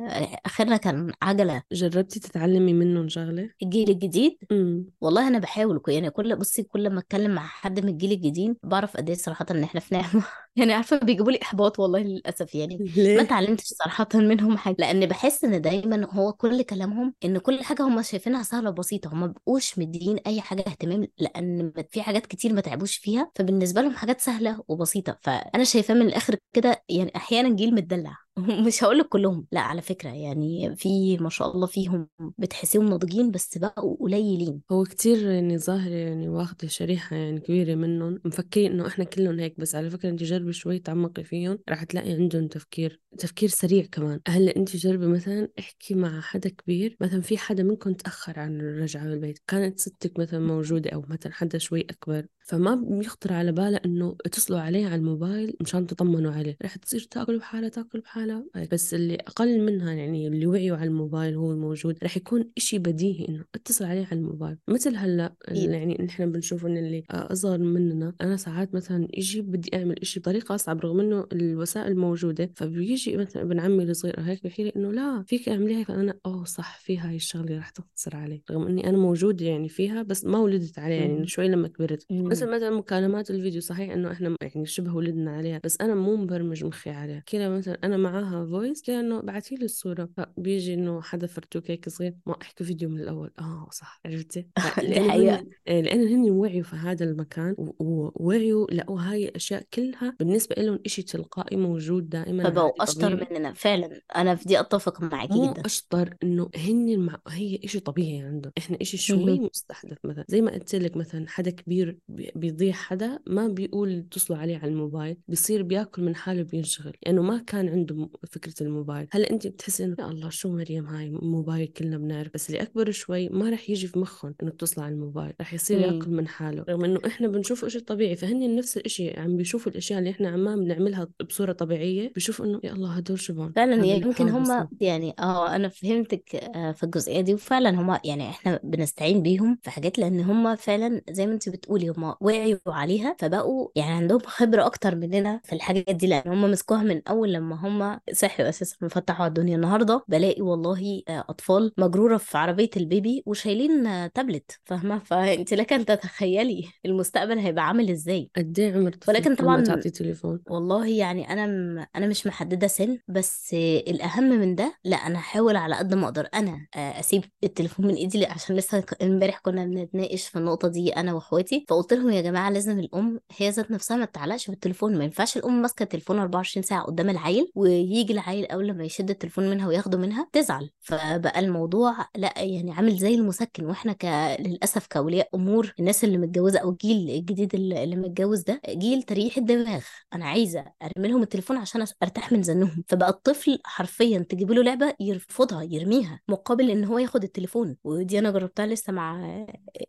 آخرنا 0.47 0.77
كان 0.77 1.13
عجلة. 1.23 1.63
جربتي 1.73 2.21
تتعلمي 2.21 2.73
منهم 2.73 3.09
شغلة؟ 3.09 3.51
الجيل 3.63 3.91
الجديد؟ 3.91 4.39
امم 4.53 4.87
والله 5.01 5.29
أنا 5.29 5.39
بحاول 5.39 5.81
يعني 5.89 6.11
كل 6.11 6.37
بصي 6.37 6.63
كل 6.63 6.91
ما 6.91 6.99
أتكلم 7.01 7.31
مع 7.35 7.47
حد 7.47 7.81
من 7.81 7.89
الجيل 7.89 8.13
الجديد 8.13 8.57
بعرف 8.63 8.97
قد 8.97 9.09
إيه 9.11 9.17
صراحة 9.17 9.47
إن 9.51 9.63
إحنا 9.63 9.81
في 9.81 9.95
نعمة. 9.95 10.25
يعني 10.57 10.73
عارفة 10.73 10.99
بيجيبوا 10.99 11.33
لي 11.33 11.39
إحباط 11.43 11.79
والله 11.81 11.99
للأسف 12.01 12.55
يعني. 12.55 12.83
ما 13.17 13.23
ليه؟ 13.23 13.23
اتعلمتش 13.23 13.65
صراحة 13.65 14.09
منهم 14.15 14.57
حاجة. 14.59 14.77
لأن 14.79 15.07
بحس 15.07 15.45
إن 15.45 15.61
دايما 15.61 16.07
هو 16.11 16.33
كل 16.33 16.63
كلامهم 16.63 17.15
إن 17.25 17.39
كل 17.39 17.63
حاجة 17.65 17.83
هم 17.83 18.03
شايفينها 18.03 18.43
سهلة 18.43 18.71
وبسيطة. 18.71 19.13
هم 19.13 19.21
ما 19.21 19.27
بقوش 19.27 19.79
مدين 19.79 20.17
أي 20.27 20.41
حاجة 20.41 20.61
اهتمام 20.67 21.07
لأن 21.19 21.73
في 21.91 22.03
حاجات 22.03 22.27
كتير 22.27 22.53
ما 22.53 22.61
تعبوش 22.61 22.97
فيها. 22.97 23.31
فبالنسبة 23.35 23.81
لهم 23.83 23.97
حاجات 23.97 24.21
سهلة 24.21 24.63
وبسيطة. 24.69 25.19
فأنا 25.23 25.65
شايفاه 25.65 25.95
من 25.95 26.03
الآخر 26.07 26.37
كده 26.53 26.83
يعني 26.89 27.13
أحيانا 27.17 27.57
جيل 27.57 27.75
متدلع. 27.75 28.17
مش 28.67 28.85
هقول 28.85 28.99
لك 28.99 29.09
كلهم 29.09 29.47
لا 29.53 29.61
على 29.61 29.83
فكرة 29.83 30.11
يعني 30.11 30.77
في 30.77 31.17
ما 31.19 31.29
شاء 31.29 31.51
الله 31.55 31.67
فيهم 31.67 32.09
بتحسيهم 32.39 32.89
ناضجين 32.89 33.31
بس 33.31 33.59
بقوا 33.59 33.97
قليلين. 34.01 34.61
هو 34.73 34.85
كتير 34.85 35.31
يعني 35.31 35.59
ظاهرة 35.59 35.95
يعني 35.95 36.29
واخدة 36.29 36.69
شريحة 36.69 37.17
يعني 37.17 37.41
كبيرة 37.41 37.75
منهم 37.75 38.21
مفكرين 38.25 38.73
إنه 38.73 38.87
إحنا 38.87 39.05
كلهم 39.05 39.41
هيك 39.41 39.61
بس 39.61 39.75
على 39.75 39.91
فكرة 39.91 40.09
أنت 40.09 40.23
جربي 40.23 40.53
شوي 40.53 40.79
تعمقي 40.79 41.25
فيهم 41.25 41.59
رح 41.71 41.85
تلاقي 41.85 42.13
عندهم 42.13 42.49
تفكير 42.49 43.01
تفكير 43.19 43.49
سريع 43.49 43.85
كمان. 43.93 44.21
هلا 44.29 44.57
أنت 44.57 44.77
جربي 44.77 45.07
مثلا 45.07 45.49
احكي 45.59 45.95
مع 45.95 46.21
حدا 46.21 46.49
كبير؟ 46.51 46.97
مثلا 47.01 47.21
في 47.21 47.39
حدا 47.39 47.63
منكم 47.63 47.93
تأخر 47.93 48.41
عن 48.41 48.61
الرجعة 48.61 49.05
بالبيت 49.05 49.39
كانت 49.47 49.79
ستك 49.81 50.19
مثلا 50.19 50.41
موجودة 50.41 50.91
أو 50.91 51.05
مثلا 51.09 51.33
حدا 51.33 51.59
شوي 51.59 51.81
أكبر؟ 51.81 52.27
فما 52.51 52.75
بيخطر 52.75 53.33
على 53.33 53.53
باله 53.53 53.81
إنه 53.85 54.17
اتصلوا 54.27 54.61
عليه 54.61 54.87
على 54.87 54.95
الموبايل 54.95 55.55
مشان 55.61 55.87
تطمنوا 55.87 56.33
عليه. 56.33 56.57
رح 56.63 56.77
تصير 56.77 57.01
تاكل 57.11 57.39
بحالها 57.39 57.69
تاكل 57.69 58.01
بحالها 58.01 58.45
بس 58.73 58.95
اللي 58.95 59.15
أقل 59.15 59.61
منها 59.61 59.93
يعني 59.93 60.27
اللي 60.29 60.47
وعيوا 60.47 60.77
على 60.77 60.89
الموبايل 60.89 61.35
هو 61.35 61.57
موجود. 61.57 61.99
رح 62.03 62.17
يكون 62.17 62.51
إشي 62.57 62.79
بديهي 62.79 63.29
إنه 63.29 63.45
اتصل 63.55 63.85
عليه 63.85 64.07
على 64.11 64.21
الموبايل. 64.21 64.57
مثل 64.69 64.97
هلأ 64.97 65.35
يعني 65.49 65.99
نحن 66.05 66.33
بنشوف 66.33 66.67
إن 66.67 66.77
اللي 66.77 67.03
أصغر 67.11 67.59
مننا 67.59 68.15
أنا 68.21 68.37
ساعات 68.37 68.75
مثلا 68.75 69.09
إجي 69.15 69.41
بدي 69.41 69.71
أعمل 69.75 69.99
إشي 70.01 70.21
بطريقة 70.21 70.55
أصعب 70.55 70.81
رغم 70.81 71.01
إنه 71.01 71.27
الوسائل 71.33 71.97
موجودة. 71.97 72.51
فبيجي 72.57 73.17
مثلا 73.17 73.43
ابن 73.43 73.61
عمي 73.61 73.85
الصغير 73.85 74.21
هيك 74.21 74.43
بيحكي 74.43 74.65
لي 74.65 74.73
إنه 74.77 74.93
لا 74.93 75.23
فيك 75.27 75.49
اعملي 75.49 75.77
هيك. 75.77 75.87
فأنا 75.87 76.15
أوه 76.27 76.45
صح 76.45 76.79
في 76.79 76.99
هاي 76.99 77.17
الشغلة 77.17 77.59
رح 77.59 77.71
تختصر 77.71 78.17
علي. 78.17 78.43
رغم 78.51 78.67
إني 78.67 78.89
أنا 78.89 78.99
موجودة 78.99 79.47
يعني 79.47 79.69
فيها 79.69 80.03
بس 80.03 80.25
ما 80.25 80.39
ولدت 80.39 80.79
عليها 80.79 81.01
يعني. 81.01 81.27
شوي 81.27 81.49
لما 81.49 81.69
كبرت. 81.69 82.07
مثل 82.43 82.55
مثلا 82.57 82.71
مكالمات 82.71 83.31
الفيديو 83.31 83.61
صحيح 83.61 83.91
إنه 83.93 84.13
إحنا 84.13 84.37
يعني 84.43 84.67
شبه 84.67 84.95
ولدنا 84.97 85.37
عليها 85.37 85.61
بس 85.65 85.81
أنا 85.81 85.95
مو 85.95 86.17
مبرمج 86.17 86.65
مخي 86.65 86.91
عليها. 86.91 87.23
كذا 87.27 87.49
مثلا 87.49 87.79
أنا 87.85 87.97
معاها 87.97 88.47
فويس 88.47 88.83
كذا 88.83 89.01
إنه 89.01 89.21
بعتي 89.21 89.55
لي 89.55 89.65
الصورة. 89.65 90.09
فبيجي 90.17 90.75
إنه 90.75 91.03
حدا 91.03 91.27
فرتوك 91.27 91.71
هيك 91.71 91.89
صغير 91.89 92.15
ما 92.27 92.37
أحكي 92.43 92.65
فيديو 92.65 92.89
من 92.89 93.01
الأول. 93.01 93.31
آه 93.39 93.69
صح 93.73 94.01
عرفتي؟ 94.07 94.47
لأنه 94.83 95.45
إيه، 95.69 95.81
لأنه 95.81 96.15
هن 96.15 96.31
وعيوا 96.31 96.63
في 96.65 96.77
هذا 96.77 97.05
المكان 97.05 97.55
ووعيوا 97.79 98.67
لقوا 98.71 99.01
هاي 99.01 99.29
الأشياء 99.29 99.63
كلها 99.75 100.17
بالنسبة 100.19 100.55
لهم 100.63 100.79
إشي 100.87 101.03
تلقائي 101.03 101.57
موجود 101.57 102.09
دائما 102.09 102.45
فبقوا 102.51 102.85
طبيعي 102.85 103.27
مننا 103.31 103.53
فعلا. 103.53 104.01
أنا 104.17 104.35
في 104.35 104.49
دي 104.49 104.61
أتفق 104.61 105.03
معاكي 105.03 105.35
مو 105.35 105.53
جدا. 105.53 105.63
أشطر 105.67 106.15
إنه 106.23 106.51
هن 106.57 106.99
مع... 106.99 107.19
هي 107.29 107.61
إشي 107.65 107.81
طبيعي 107.81 108.21
عندهم. 108.23 108.53
إحنا 108.59 108.79
إشي 108.81 108.97
شوي. 108.97 109.41
مستحدث. 109.41 109.99
مثلا 110.05 110.25
زي 110.29 110.41
ما 110.41 110.51
قلت 110.51 110.75
لك 110.75 110.97
مثلا 110.97 111.25
حدا 111.29 111.51
كبير 111.51 111.99
بي- 112.09 112.20
بيضيع 112.35 112.73
حدا 112.73 113.19
ما 113.27 113.49
بيقول 113.49 113.99
اتصلوا 113.99 114.39
عليه 114.39 114.57
على 114.59 114.69
الموبايل 114.73 115.17
بيصير 115.29 115.63
بياكل 115.63 116.03
من 116.03 116.15
حاله 116.17 116.43
بينشغل 116.43 116.97
لأنه 117.07 117.23
ما 117.23 117.39
كان 117.39 117.69
عنده 117.69 118.09
فكرة 118.31 118.55
الموبايل. 118.61 119.07
هلأ 119.13 119.31
أنت 119.31 119.47
بتحسي 119.47 119.85
إنه 119.85 119.97
يا 119.99 120.07
الله 120.07 120.31
شو 120.31 120.49
مريم 120.57 120.87
هاي 120.87 121.11
موبايل 121.11 121.67
كلنا 121.67 121.99
بنعرف 121.99 122.31
بس 122.35 122.51
اللي 122.51 122.63
أكبر 122.63 122.91
شوي 122.91 123.29
ما 123.29 123.51
رح 123.51 123.71
يجي 123.71 123.87
في 123.87 123.99
مخهم 123.99 124.35
إنه 124.43 124.51
اتصل 124.51 124.83
على 124.83 124.95
الموبايل 124.95 125.33
رح 125.41 125.55
يصير 125.55 125.79
مم. 125.79 125.85
ياكل 125.95 126.11
من 126.11 126.29
حاله. 126.29 126.65
رغم 126.69 126.85
إنه 126.85 127.01
إحنا 127.07 127.29
بنشوفه 127.29 127.67
إشي 127.67 127.81
طبيعي 127.81 128.17
فهن 128.17 128.57
نفس 128.57 128.77
الإشي 128.77 129.11
عم 129.19 129.37
بيشوفوا 129.37 129.73
الأشياء 129.73 129.99
اللي 129.99 130.11
إحنا 130.11 130.29
عمام 130.29 130.65
بنعملها 130.65 131.09
بصورة 131.29 131.53
طبيعية 131.53 132.13
بيشوفوا 132.15 132.47
إنه 132.47 132.61
يا 132.65 132.73
الله 132.73 132.91
هدول 132.93 133.21
شبان 133.21 133.53
فعلا 133.53 133.75
اللي 133.75 133.89
يمكن 133.91 134.27
بوصله 134.27 134.69
يعني 134.81 135.15
آه 135.19 135.57
أنا 135.57 135.69
فهمتك 135.69 136.37
آه، 136.37 136.73
في 136.73 136.83
الجزئية 136.83 137.21
دي 137.21 137.35
وفعلا 137.35 137.71
هما 137.71 138.01
يعني 138.05 138.29
إحنا 138.31 138.61
بنستعين 138.65 139.23
بيهم 139.23 139.59
في 139.63 139.71
حاجات 139.71 139.99
لأن 139.99 140.21
هما 140.21 140.55
فعلا 140.55 141.03
زي 141.11 141.27
ما 141.27 141.33
أنت 141.33 141.49
بتقولي 141.49 141.91
وعيوا 142.21 142.59
عليها 142.67 143.17
فبقوا 143.19 143.69
يعني 143.77 143.93
عندهم 143.93 144.21
خبرة 144.21 144.67
أكتر 144.67 144.95
مننا 144.97 145.41
في 145.45 145.53
الحاجات 145.53 145.91
دي 145.95 146.07
لأن 146.07 146.33
هما 146.33 146.49
مسكوها 146.49 146.83
من 146.83 147.03
أول 147.09 147.33
لما 147.33 147.57
هما 147.67 148.01
صحيوا 148.13 148.49
أساسا 148.49 148.89
فتحوا 148.89 149.27
الدنيا 149.27 149.57
النهارده 149.57 150.05
بلاقي 150.09 150.43
والله 150.43 151.03
آه، 151.09 151.25
أطفال 151.29 151.73
مجرورة 151.79 152.17
في 152.17 152.39
عربية 152.39 152.71
البيبي 152.77 153.23
وشايلين 153.27 153.87
آه، 153.87 154.07
تابلت 154.07 154.61
فاهمة؟ 154.65 154.99
فأنت 155.05 155.55
لك 155.55 155.73
أن 155.73 155.85
تتخيلي 155.85 156.69
المستقبل 156.87 157.39
هيبقى 157.39 157.67
عامل 157.67 157.91
إزاي. 157.91 158.31
قد 158.37 158.59
إيه 158.59 158.75
عمر 158.75 158.97
ولكن 159.09 159.35
طبعا 159.35 159.61
تعطي 159.63 159.91
تليفون؟ 159.91 160.43
والله 160.51 160.87
يعني 160.87 161.33
أنا 161.33 161.47
م... 161.47 161.87
أنا 161.97 162.07
مش 162.07 162.27
محددة 162.27 162.67
سن 162.67 162.99
بس 163.09 163.55
الأهم 163.89 164.25
من 164.25 164.55
ده 164.55 164.75
لا 164.85 164.97
أنا 164.97 165.19
هحاول 165.19 165.57
على 165.57 165.75
قد 165.77 165.95
ما 165.95 166.05
أقدر 166.05 166.29
أنا 166.35 166.67
آه، 166.77 167.01
أسيب 167.01 167.25
التليفون 167.45 167.87
من 167.87 167.95
إيدي 167.95 168.19
لأ، 168.21 168.33
عشان 168.33 168.57
لسه 168.57 168.85
امبارح 169.03 169.39
كنا 169.39 169.65
بنتناقش 169.65 170.29
في 170.29 170.37
النقطة 170.39 170.69
دي 170.69 170.91
أنا 170.97 171.13
وإخواتي 171.15 171.65
فقلت 171.69 171.93
لهم 172.01 172.11
يا 172.11 172.21
جماعة 172.21 172.51
لازم 172.51 172.79
الأم 172.79 173.21
هي 173.37 173.51
ذات 173.51 173.71
نفسها 173.71 173.97
ما 173.97 174.05
تتعلقش 174.05 174.51
بالتليفون 174.51 174.99
ما 174.99 175.05
ينفعش 175.05 175.37
الأم 175.37 175.63
ماسكة 175.63 175.83
التليفون 175.83 176.19
24 176.19 176.63
ساعة 176.63 176.83
قدام 176.83 177.11
العيل 177.11 177.53
ويجي 177.55 178.13
العيل 178.13 178.47
أول 178.47 178.67
لما 178.69 178.85
يشد 178.85 179.11
التليفون 179.11 179.51
منها 179.51 179.69
وياخده 179.69 179.99
منها 179.99 180.29
تزعل. 180.33 180.71
فبقى 180.81 181.41
الموضوع 181.41 181.97
لا 182.17 182.35
يعني 182.39 182.73
عامل 182.73 182.97
زي 182.99 183.15
المسكن 183.15 183.65
وإحنا 183.65 183.93
ك... 183.93 184.05
للأسف 184.41 184.87
كأولياء 184.87 185.29
أمور 185.35 185.75
الناس 185.81 186.05
اللي 186.05 186.19
متجوزة 186.19 186.59
أو 186.59 186.71
الجيل 186.71 187.11
الجديد 187.11 187.55
اللي 187.55 187.97
متجوز 187.97 188.41
ده 188.41 188.61
جيل 188.69 189.03
تريح 189.03 189.37
الدماغ. 189.37 189.83
أنا 190.15 190.25
عايزة 190.25 190.65
أرمي 190.83 191.09
لهم 191.09 191.23
التليفون 191.23 191.57
عشان 191.57 191.85
أرتاح 192.03 192.33
من 192.33 192.43
زنهم. 192.43 192.85
فبقى 192.89 193.09
الطفل 193.11 193.59
حرفيا 193.65 194.19
تجيب 194.19 194.51
له 194.53 194.63
لعبة 194.63 194.95
يرفضها 195.01 195.63
يرميها 195.63 196.21
مقابل 196.29 196.71
إن 196.71 196.85
هو 196.85 196.99
ياخد 196.99 197.23
التليفون. 197.25 197.77
ودي 197.85 198.19
أنا 198.19 198.31
جربتها 198.31 198.67
لسه 198.67 198.93
مع 198.93 199.21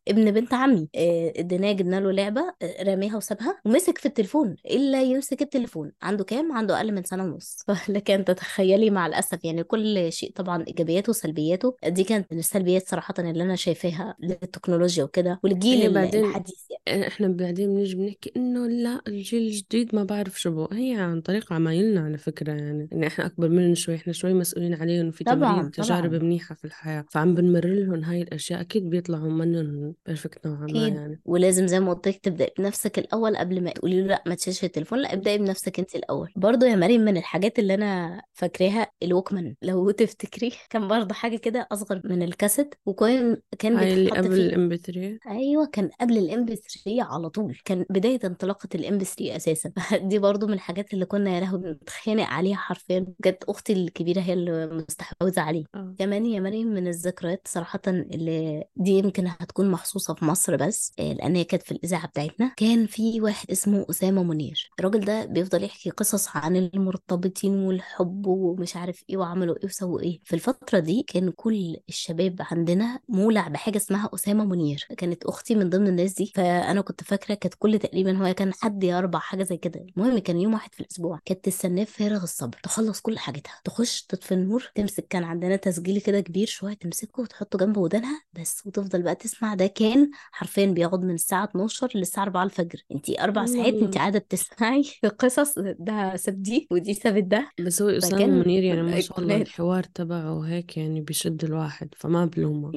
ابن 0.07 0.31
بنت 0.31 0.53
عمي. 0.53 0.89
آه، 0.95 1.33
اديناه 1.35 1.71
جبنا 1.71 1.99
له 2.01 2.11
لعبة 2.11 2.41
آه، 2.61 2.83
رميها 2.83 3.17
وسابها 3.17 3.61
ومسك 3.65 3.97
في 3.97 4.05
التليفون 4.05 4.55
إلا 4.65 5.01
يمسك 5.01 5.41
التليفون. 5.41 5.91
عنده 6.01 6.23
كام؟ 6.23 6.51
عنده 6.51 6.77
أقل 6.77 6.91
من 6.91 7.03
سنة 7.03 7.23
ونص. 7.23 7.57
لكن 7.89 8.25
تتخيلي 8.25 8.89
مع 8.89 9.07
الأسف 9.07 9.45
يعني 9.45 9.63
كل 9.63 10.11
شيء 10.13 10.31
طبعا 10.35 10.63
إيجابياته 10.67 11.09
وسلبياته. 11.09 11.75
دي 11.87 12.03
كانت 12.03 12.33
من 12.33 12.39
السلبيات 12.39 12.87
صراحة 12.87 13.13
اللي 13.19 13.43
أنا 13.43 13.55
شايفاها 13.55 14.15
للتكنولوجيا 14.19 15.03
وكده 15.03 15.39
والجيل 15.43 15.85
ال- 15.87 15.93
بعدين 15.93 16.25
الحديث 16.25 16.65
يعني. 16.87 17.07
إحنا 17.07 17.27
بعدين 17.27 17.73
بنيجي 17.73 17.95
بنحكي 17.95 18.31
إنه 18.37 18.67
لا 18.67 19.01
الجيل 19.07 19.41
الجديد 19.41 19.95
ما 19.95 20.03
بعرف 20.03 20.39
شو 20.41 20.67
هي 20.71 20.93
عن 20.93 21.21
طريق 21.21 21.53
عمايلنا 21.53 22.01
على 22.01 22.17
فكرة 22.17 22.51
يعني. 22.53 22.89
إن 22.93 23.03
إحنا 23.03 23.25
أكبر 23.25 23.49
منهم 23.49 23.75
شوي 23.75 23.95
إحنا 23.95 24.13
شوي 24.13 24.33
مسؤولين 24.33 24.73
عليهم 24.73 25.07
وفي 25.07 25.23
تمرين 25.23 25.39
طبعا. 25.41 25.69
تجارب 25.69 26.13
منيحة 26.13 26.55
في 26.55 26.65
الحياة. 26.65 27.05
فعم 27.09 27.35
بنمرر 27.35 27.73
لهم 27.73 28.03
هاي 28.03 28.21
الأشياء 28.21 28.61
أكيد 28.61 28.89
بيطلعوا 28.89 29.29
منهم 29.31 29.93
perfect 30.05 30.47
نوعا 30.47 30.59
ما 30.59 30.65
أكيد. 30.65 30.95
يعني. 30.95 31.21
ولازم 31.25 31.67
زي 31.67 31.79
ما 31.79 31.90
لك 32.07 32.19
تبداي 32.19 32.53
بنفسك 32.57 32.99
الأول 32.99 33.37
قبل 33.37 33.63
ما 33.63 33.71
تقولي 33.71 34.01
له 34.01 34.07
لأ 34.07 34.23
ما 34.27 34.35
تشيلش 34.35 34.63
التليفون 34.63 34.99
لأ 34.99 35.13
ابدأي 35.13 35.37
بنفسك 35.37 35.79
انت 35.79 35.95
الأول. 35.95 36.31
برضه 36.35 36.67
يا 36.67 36.75
مريم 36.75 37.01
من 37.01 37.17
الحاجات 37.17 37.59
اللي 37.59 37.73
أنا 37.73 38.21
فاكراها 38.33 38.91
ال 39.03 39.10
Walkman 39.10 39.55
لو 39.61 39.91
تفتكري 40.01 40.51
كان 40.69 40.87
برضه 40.87 41.13
حاجة 41.15 41.37
كده 41.37 41.67
أصغر 41.71 42.01
من 42.05 42.23
الكاسيت 42.23 42.75
وكان 42.85 43.37
كان 43.59 43.77
بيتحط 43.79 44.17
قبل 44.17 44.33
ال 44.39 44.69
MP3 44.69 45.19
أيوه 45.27 45.65
كان 45.73 45.89
قبل 46.01 46.17
ال 46.17 46.45
MP3 46.45 47.03
على 47.03 47.29
طول. 47.29 47.57
كان 47.65 47.85
بداية 47.89 48.19
انطلاقة 48.23 48.69
ال 48.75 48.97
MP3 48.97 49.35
أساسا. 49.35 49.71
دي 50.09 50.19
برضو 50.19 50.47
من 50.47 50.53
الحاجات 50.53 50.93
اللي 50.93 51.05
كنا 51.05 51.35
يا 51.35 51.39
لهوي 51.39 51.59
بنتخانق 51.61 52.23
عليها 52.25 52.55
حرفيا. 52.57 53.05
بجد 53.19 53.37
أختي 53.49 53.73
الكبيرة 53.73 54.21
هي 54.21 54.33
اللي 54.33 54.67
مستحوذة 54.67 55.41
عليه. 55.41 55.63
آه. 55.75 55.95
كمان 55.99 56.25
يا 56.25 56.39
مريم 56.39 56.67
من 56.67 56.87
الذكريات 56.87 57.41
صراحة 57.47 57.81
اللي 57.87 58.63
دي 58.75 58.91
يمكن 58.91 59.27
هتكون 59.27 59.71
مخصوصة 59.71 60.13
في 60.13 60.25
مصر 60.25 60.55
بس 60.55 60.93
آه، 60.99 61.13
لأن 61.13 61.35
هي 61.35 61.43
كانت 61.43 61.63
في 61.63 61.71
الإذاعة 61.83 62.07
بتاعتنا 62.07 62.53
كان 62.57 62.85
في 62.85 63.21
واحد 63.21 63.51
اسمه 63.51 63.85
أسامة 63.89 64.23
منير. 64.23 64.71
الراجل 64.79 64.99
ده 65.05 65.25
بيفضل 65.25 65.63
يحكي 65.63 65.89
قصص 65.89 66.27
عن 66.37 66.55
المرتبطين 66.55 67.53
والحب 67.59 68.27
ومش 68.27 68.75
عارف 68.75 69.03
إيه 69.09 69.17
وعملوا 69.17 69.55
إيه 69.57 69.65
وسووا 69.65 69.99
إيه. 70.01 70.19
في 70.23 70.33
الفترة 70.33 70.79
دي 70.79 71.03
كان 71.07 71.31
كل 71.31 71.77
الشباب 71.89 72.35
عندنا 72.39 72.99
مولع 73.09 73.47
بحاجة 73.47 73.77
اسمها 73.77 74.09
أسامة 74.13 74.45
منير. 74.45 74.87
كانت 74.97 75.23
أختي 75.25 75.55
من 75.55 75.69
ضمن 75.69 75.87
الناس 75.87 76.13
دي. 76.13 76.31
فأنا 76.35 76.81
كنت 76.81 77.03
فاكرة 77.03 77.33
كانت 77.35 77.53
كل 77.59 77.79
تقريبا 77.79 78.17
هو 78.29 78.33
كان 78.33 78.53
حد 78.53 78.83
يربع 78.83 79.19
حاجة 79.19 79.43
زي 79.43 79.57
كده. 79.57 79.85
المهم 79.97 80.17
كان 80.19 80.39
يوم 80.41 80.53
واحد 80.53 80.73
في 80.73 80.79
الأسبوع 80.79 81.19
كانت 81.25 81.45
تستناه 81.45 81.83
بفارغ 81.83 82.23
الصبر. 82.23 82.57
تخلص 82.63 83.01
كل 83.01 83.19
حاجتها. 83.19 83.53
تخش 83.63 84.01
تطفي 84.03 84.33
النور 84.33 84.71
تمسك 84.75 85.07
كان 85.09 85.23
عندنا 85.23 85.55
تسجيل 85.55 86.01
كده 86.01 86.19
كبير 86.19 86.47
شوية 86.47 86.73
تمسكه 86.73 87.21
وتحطه 87.23 87.57
جنب 87.59 87.77
ودانها 87.77 88.21
بس 88.33 88.63
وتفضل 88.67 89.01
بقى 89.01 89.15
تسمع. 89.15 89.53
ده 89.55 89.67
كان 89.67 90.11
حرفيا 90.31 90.65
بيقعد 90.65 91.01
من 91.03 91.13
الساعة 91.15 91.43
12 91.43 91.70
للساعة 91.95 92.23
4 92.23 92.43
الفجر. 92.43 92.83
انتي 92.91 93.21
أربع 93.21 93.43
الله 93.43 93.53
ساعات 93.55 93.73
انتي 93.73 93.85
الله 93.85 93.91
قاعدة 93.97 94.19
بتسمعي 94.19 94.83
قصص 95.19 95.59
ده 95.59 96.15
ساب 96.15 96.41
دي 96.41 96.67
ودي 96.71 96.93
سابت 96.93 97.23
ده. 97.23 97.49
بس 97.59 97.81
هو 97.81 97.99
فكان 97.99 98.39
منير 98.39 98.63
يعني 98.63 98.81
ما 98.81 98.99
شاء 98.99 99.19
الله 99.19 99.35
الحوار 99.35 99.83
تبعه 99.83 100.41
هيك 100.41 100.77
يعني 100.77 101.01
بيشد 101.01 101.43
الواحد 101.43 101.89
فما 101.97 102.25
بلومه. 102.25 102.71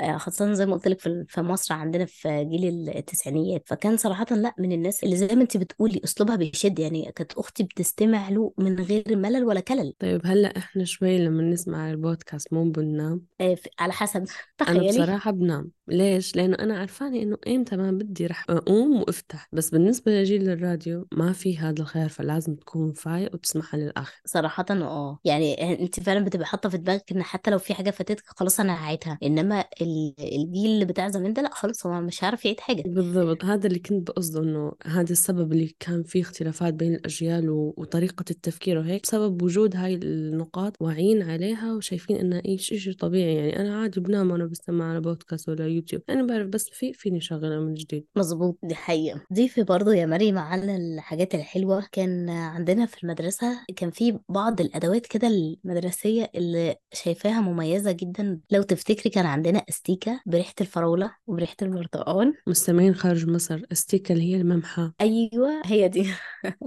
آه، 0.00 0.16
خاصة 0.16 0.52
زي 0.52 0.66
ما 0.66 0.74
قلت 0.74 0.88
لك 0.88 1.00
في 1.28 1.40
مصر 1.40 1.74
عندنا 1.74 2.04
في 2.04 2.44
جيل 2.50 2.88
التسعينيات. 2.88 3.62
فكان 3.66 3.96
صراحة 3.96 4.26
لا 4.30 4.54
من 4.58 4.72
الناس 4.72 5.04
اللي 5.04 5.16
زي 5.16 5.26
ما 5.34 5.42
انت 5.42 5.56
بتقولي 5.56 6.00
أسلوبها 6.04 6.36
بيشد. 6.36 6.78
يعني 6.78 7.12
كانت 7.16 7.32
أختي 7.32 7.62
بتستمع 7.62 8.28
له 8.28 8.52
من 8.58 8.80
غير 8.80 9.16
ملل 9.16 9.44
ولا 9.44 9.60
كلل. 9.60 9.94
طيب 9.98 10.20
هلأ 10.24 10.56
إحنا 10.58 10.84
شوي 10.84 11.18
لما 11.18 11.42
نسمع 11.42 11.90
البودكاست 11.90 12.52
مو 12.52 12.70
بننام؟ 12.70 13.22
آه، 13.40 13.56
على 13.78 13.92
حسب. 13.92 14.16
أنا 14.20 14.26
تخيلي. 14.58 14.88
بصراحة 14.88 15.30
بنام. 15.30 15.70
ليش؟ 15.88 16.36
لأنه 16.36 16.56
أنا 16.58 16.78
عارفاني 16.78 17.22
إنه 17.22 17.36
ايمتى 17.46 17.76
ما 17.76 17.90
بدي 17.90 18.19
رح 18.26 18.44
أقوم 18.50 19.00
وأفتح. 19.00 19.48
بس 19.52 19.70
بالنسبة 19.70 20.12
لجيل 20.12 20.50
الراديو 20.50 21.06
ما 21.12 21.32
في 21.32 21.58
هذا 21.58 21.82
الخيار 21.82 22.08
فلازم 22.08 22.54
تكون 22.54 22.92
فايق 22.92 23.34
وتسمعها 23.34 23.76
للآخر. 23.76 24.20
صراحة 24.24 24.64
آه. 24.70 25.18
يعني 25.24 25.82
أنت 25.82 26.00
فعلا 26.00 26.24
بتبقى 26.24 26.46
حاطة 26.46 26.68
في 26.68 26.78
دماغك 26.78 27.12
إن 27.12 27.22
حتى 27.22 27.50
لو 27.50 27.58
في 27.58 27.74
حاجة 27.74 27.90
فاتتك 27.90 28.24
خلاص 28.26 28.60
أنا 28.60 28.74
هعيدها. 28.84 29.18
إنما 29.22 29.64
ال- 29.82 30.14
الجيل 30.18 30.70
اللي 30.70 30.84
بتاع 30.84 31.08
زمان 31.08 31.32
ده 31.32 31.42
لا 31.42 31.50
خلاص 31.54 31.86
هو 31.86 32.00
مش 32.00 32.22
عارف 32.24 32.44
يعيد 32.44 32.60
حاجة. 32.60 32.82
بالضبط. 32.82 33.44
هذا 33.44 33.66
اللي 33.66 33.78
كنت 33.78 34.10
بقصده 34.10 34.42
إنه 34.42 34.72
هذا 34.84 35.12
السبب 35.12 35.52
اللي 35.52 35.74
كان 35.80 36.02
فيه 36.02 36.20
اختلافات 36.20 36.74
بين 36.74 36.94
الأجيال 36.94 37.50
و... 37.50 37.74
وطريقة 37.76 38.24
التفكير 38.30 38.78
وهيك. 38.78 39.02
بسبب 39.02 39.42
وجود 39.42 39.76
هاي 39.76 39.94
النقاط 39.94 40.76
واعيين 40.80 41.22
عليها 41.22 41.74
وشايفين 41.74 42.16
إنها 42.16 42.42
إيش 42.46 42.74
شيء 42.74 42.92
طبيعي. 42.92 43.34
يعني 43.34 43.58
أنا 43.60 43.80
عادي 43.80 44.00
بنام 44.00 44.30
وأنا 44.30 44.46
بستمع 44.46 44.90
على 44.90 45.00
بودكاست 45.00 45.48
ولا 45.48 45.66
يوتيوب. 45.66 46.02
أنا 46.10 46.26
بعرف 46.26 46.48
بس 46.48 46.68
في 46.72 46.92
فيني 46.92 47.20
شغلة 47.20 47.60
من 47.60 47.74
جديد. 47.74 48.06
مظبوط 48.16 48.58
دي 48.62 48.74
حقيقة. 48.74 49.20
ضيفي 49.32 49.62
برضو 49.62 49.90
يا 49.90 50.06
مريم 50.06 50.38
على 50.38 50.76
الحاجات 50.76 51.34
الحلوة. 51.34 51.84
كان 51.92 52.30
عندنا 52.30 52.86
في 52.86 53.04
المدرسة 53.04 53.64
كان 53.76 53.90
في 53.90 54.18
بعض 54.28 54.60
الأدوات 54.60 55.06
كده 55.06 55.28
المدرسية 55.28 56.30
اللي 56.34 56.76
شايفاها 56.92 57.40
مميزة 57.40 57.92
جدا. 57.92 58.40
لو 58.50 58.62
تفتكري 58.62 59.10
كان 59.10 59.26
عندنا 59.26 59.62
أستيكة 59.68 60.20
بريحة 60.26 60.54
الفراولة 60.60 61.14
وبريحة 61.26 61.56
البرتقال. 61.62 62.34
مستمعين 62.46 62.94
خارج 62.94 63.28
مصر 63.28 63.62
استيكا 63.72 64.14
اللي 64.14 64.32
هي 64.34 64.40
الممحى 64.40 64.90
أيوه 65.00 65.62
هي 65.64 65.88
دي. 65.88 66.06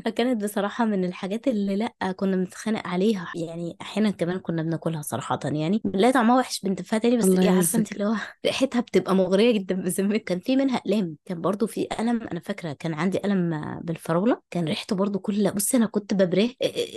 فكانت 0.06 0.44
بصراحة 0.44 0.86
من 0.86 1.06
الحاجات 1.06 1.48
اللي 1.48 1.76
لأ 1.76 2.12
كنا 2.12 2.36
بنتخانق 2.36 2.88
عليها. 2.88 3.32
يعني 3.36 3.78
أحيانا 3.82 4.12
كمان 4.12 4.40
كنا 4.40 4.64
بناكلها 4.64 5.02
صراحة 5.02 5.40
يعني. 5.44 5.82
بنلاقي 5.86 6.12
طعمها 6.14 6.38
وحش 6.38 6.62
بنتفاها 6.62 7.00
تاني 7.00 7.18
بس 7.18 7.26
الله 7.26 7.38
أنت 7.38 7.46
يعزك 7.46 7.92
اللي 7.92 8.06
هو 8.06 8.16
ريحتها 8.46 8.82
بتبقى 8.82 9.16
مغرية 9.16 9.52
جدا 9.52 9.76
بذمتك. 9.76 10.24
كان 10.24 10.40
في 10.40 10.56
منها 10.56 10.78
اقلام 10.78 11.16
كان 11.25 11.42
برضو 11.42 11.68
في 11.68 11.86
قلم 11.86 12.22
أنا 12.24 12.39
فاكرة 12.39 12.74
كان 12.74 12.94
عندي 12.94 13.18
قلم 13.18 13.80
بالفراولة 13.84 14.42
كان 14.51 14.65
ريحته 14.65 14.96
برضو 14.96 15.20
كل 15.20 15.51
بصي 15.51 15.77
أنا 15.77 15.86
كنت 15.86 16.13
ببراه 16.13 16.50